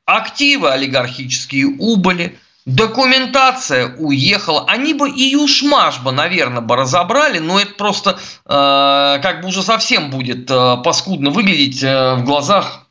Активы 0.06 0.70
олигархические 0.70 1.66
убыли, 1.78 2.38
документация 2.64 3.94
уехала. 3.96 4.64
Они 4.66 4.94
бы 4.94 5.10
и 5.10 5.22
Юшмаш 5.32 6.00
бы, 6.00 6.10
наверное, 6.10 6.62
бы 6.62 6.74
разобрали, 6.74 7.38
но 7.38 7.60
это 7.60 7.74
просто 7.74 8.18
э, 8.46 9.20
как 9.22 9.42
бы 9.42 9.48
уже 9.48 9.62
совсем 9.62 10.08
будет 10.08 10.50
э, 10.50 10.76
паскудно 10.82 11.28
выглядеть 11.30 11.82
э, 11.82 12.14
в 12.14 12.24
глазах 12.24 12.89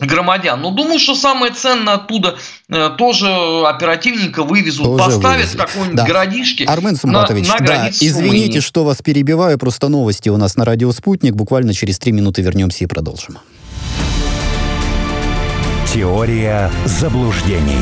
громадян. 0.00 0.60
Но 0.60 0.70
думаю, 0.70 0.98
что 0.98 1.14
самое 1.14 1.52
ценное 1.52 1.94
оттуда 1.94 2.36
э, 2.68 2.90
тоже 2.98 3.28
оперативненько 3.66 4.42
вывезут, 4.42 4.84
тоже 4.84 5.04
поставят 5.04 5.36
вывезли. 5.38 5.56
в 5.56 5.60
какой-нибудь 5.60 5.96
да. 5.96 6.04
городишке. 6.04 6.64
Армен 6.64 6.96
Сумбатович, 6.96 7.48
на, 7.48 7.58
на 7.58 7.66
да, 7.66 7.88
извините, 7.88 8.60
что 8.60 8.84
вас 8.84 9.00
перебиваю, 9.02 9.58
просто 9.58 9.88
новости 9.88 10.28
у 10.28 10.36
нас 10.36 10.56
на 10.56 10.64
радио 10.64 10.92
«Спутник». 10.92 11.34
Буквально 11.34 11.72
через 11.72 11.98
три 11.98 12.12
минуты 12.12 12.42
вернемся 12.42 12.84
и 12.84 12.86
продолжим. 12.86 13.38
Теория 15.92 16.70
заблуждений. 16.84 17.80